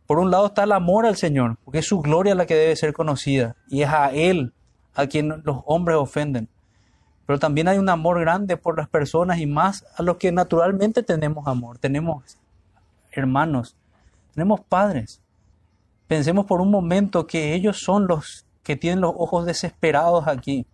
[0.06, 2.76] Por un lado está el amor al Señor, porque es su gloria la que debe
[2.76, 4.52] ser conocida, y es a Él
[4.94, 6.48] a quien los hombres ofenden.
[7.26, 11.02] Pero también hay un amor grande por las personas y más a los que naturalmente
[11.02, 11.78] tenemos amor.
[11.78, 12.38] Tenemos
[13.10, 13.76] hermanos,
[14.34, 15.20] tenemos padres.
[16.08, 20.66] Pensemos por un momento que ellos son los que tienen los ojos desesperados aquí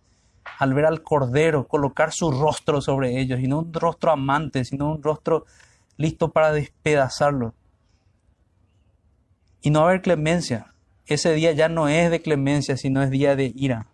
[0.57, 4.91] al ver al Cordero colocar su rostro sobre ellos, y no un rostro amante, sino
[4.91, 5.45] un rostro
[5.97, 7.53] listo para despedazarlo.
[9.61, 10.73] Y no haber clemencia.
[11.05, 13.87] Ese día ya no es de clemencia, sino es día de ira.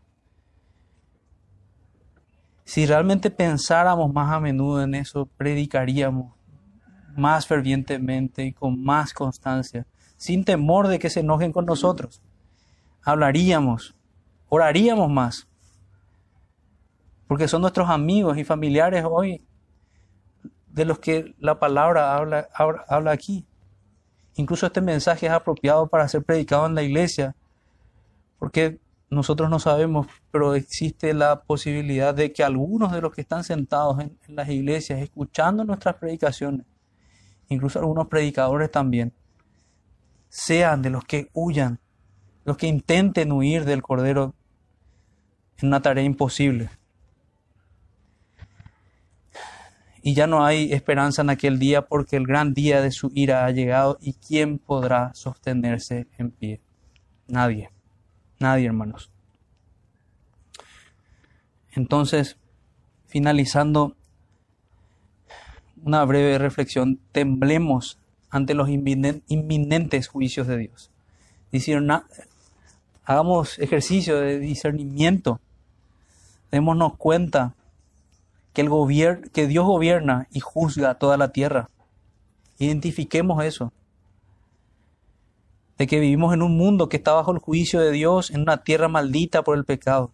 [2.66, 6.34] Si realmente pensáramos más a menudo en eso, predicaríamos
[7.16, 9.86] más fervientemente y con más constancia,
[10.18, 12.22] sin temor de que se enojen con nosotros.
[13.04, 13.96] Hablaríamos,
[14.50, 15.48] oraríamos más,
[17.28, 19.46] porque son nuestros amigos y familiares hoy
[20.68, 22.50] de los que la palabra habla,
[22.88, 23.46] habla aquí.
[24.36, 27.36] Incluso este mensaje es apropiado para ser predicado en la iglesia,
[28.38, 28.80] porque
[29.10, 34.00] nosotros no sabemos, pero existe la posibilidad de que algunos de los que están sentados
[34.00, 36.66] en, en las iglesias escuchando nuestras predicaciones,
[37.48, 39.14] incluso algunos predicadores también,
[40.28, 41.80] sean de los que huyan,
[42.44, 44.34] los que intenten huir del Cordero
[45.60, 46.70] en una tarea imposible.
[50.08, 53.44] Y ya no hay esperanza en aquel día porque el gran día de su ira
[53.44, 56.62] ha llegado y ¿quién podrá sostenerse en pie?
[57.28, 57.72] Nadie,
[58.38, 59.10] nadie hermanos.
[61.72, 62.38] Entonces,
[63.08, 63.96] finalizando
[65.84, 67.98] una breve reflexión, temblemos
[68.30, 70.92] ante los inminentes juicios de Dios.
[73.06, 75.40] hagamos ejercicio de discernimiento,
[76.52, 77.56] démonos cuenta
[78.56, 81.70] que, el que Dios gobierna y juzga toda la tierra.
[82.58, 83.72] Identifiquemos eso.
[85.78, 88.64] de que vivimos en un mundo que está bajo el juicio de Dios, en una
[88.64, 90.14] tierra maldita por el pecado.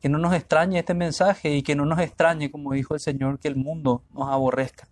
[0.00, 3.38] Que no nos extrañe este mensaje y que no nos extrañe, como dijo el Señor,
[3.38, 4.88] que el mundo nos aborrezca.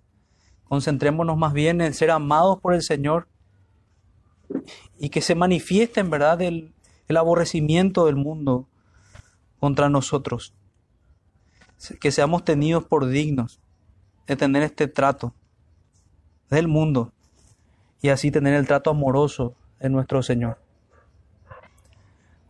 [0.68, 3.28] Concentrémonos más bien en ser amados por el Señor
[4.98, 6.74] y que se manifieste en verdad el,
[7.08, 8.68] el aborrecimiento del mundo
[9.58, 10.52] contra nosotros.
[12.00, 13.60] Que seamos tenidos por dignos
[14.26, 15.34] de tener este trato
[16.50, 17.12] del mundo
[18.02, 20.58] y así tener el trato amoroso de nuestro Señor.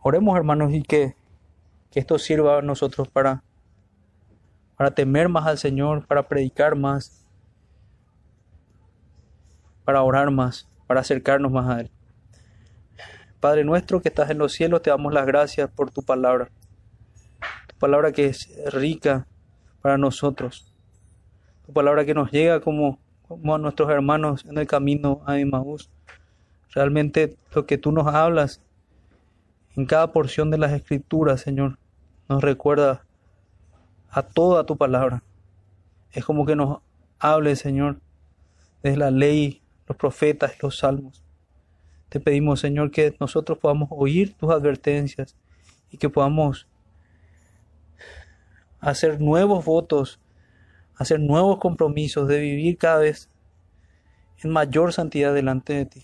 [0.01, 1.15] Oremos hermanos y que,
[1.91, 3.43] que esto sirva a nosotros para,
[4.75, 7.25] para temer más al Señor, para predicar más,
[9.85, 11.91] para orar más, para acercarnos más a Él.
[13.39, 16.49] Padre nuestro que estás en los cielos, te damos las gracias por tu palabra.
[17.81, 19.27] Palabra que es rica
[19.81, 20.73] para nosotros.
[21.65, 22.97] Tu palabra que nos llega como
[23.31, 25.89] como a nuestros hermanos en el camino a Emmaús.
[26.71, 28.61] Realmente lo que tú nos hablas
[29.77, 31.79] en cada porción de las escrituras, Señor,
[32.27, 33.05] nos recuerda
[34.09, 35.23] a toda tu palabra.
[36.11, 36.79] Es como que nos
[37.19, 38.01] hable, Señor,
[38.83, 41.23] desde la ley, los profetas los salmos.
[42.09, 45.37] Te pedimos, Señor, que nosotros podamos oír tus advertencias
[45.89, 46.67] y que podamos
[48.81, 50.19] hacer nuevos votos
[51.01, 53.29] hacer nuevos compromisos, de vivir cada vez
[54.43, 56.03] en mayor santidad delante de ti.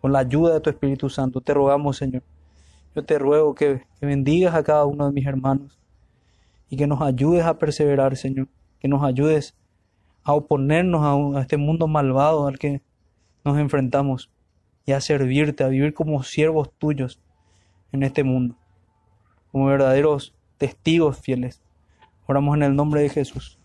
[0.00, 2.22] Con la ayuda de tu Espíritu Santo, te rogamos, Señor.
[2.94, 5.78] Yo te ruego que, bendigas a cada uno de mis hermanos
[6.70, 8.48] y que nos ayudes a perseverar, Señor.
[8.78, 9.54] Que nos ayudes
[10.22, 12.82] a oponernos a, a este mundo malvado al que
[13.44, 14.30] nos enfrentamos
[14.86, 17.20] y a servirte, a vivir como siervos tuyos
[17.92, 18.56] en este mundo,
[19.52, 21.60] como verdaderos testigos fieles.
[22.30, 23.59] Oramos en el nombre de Jesús.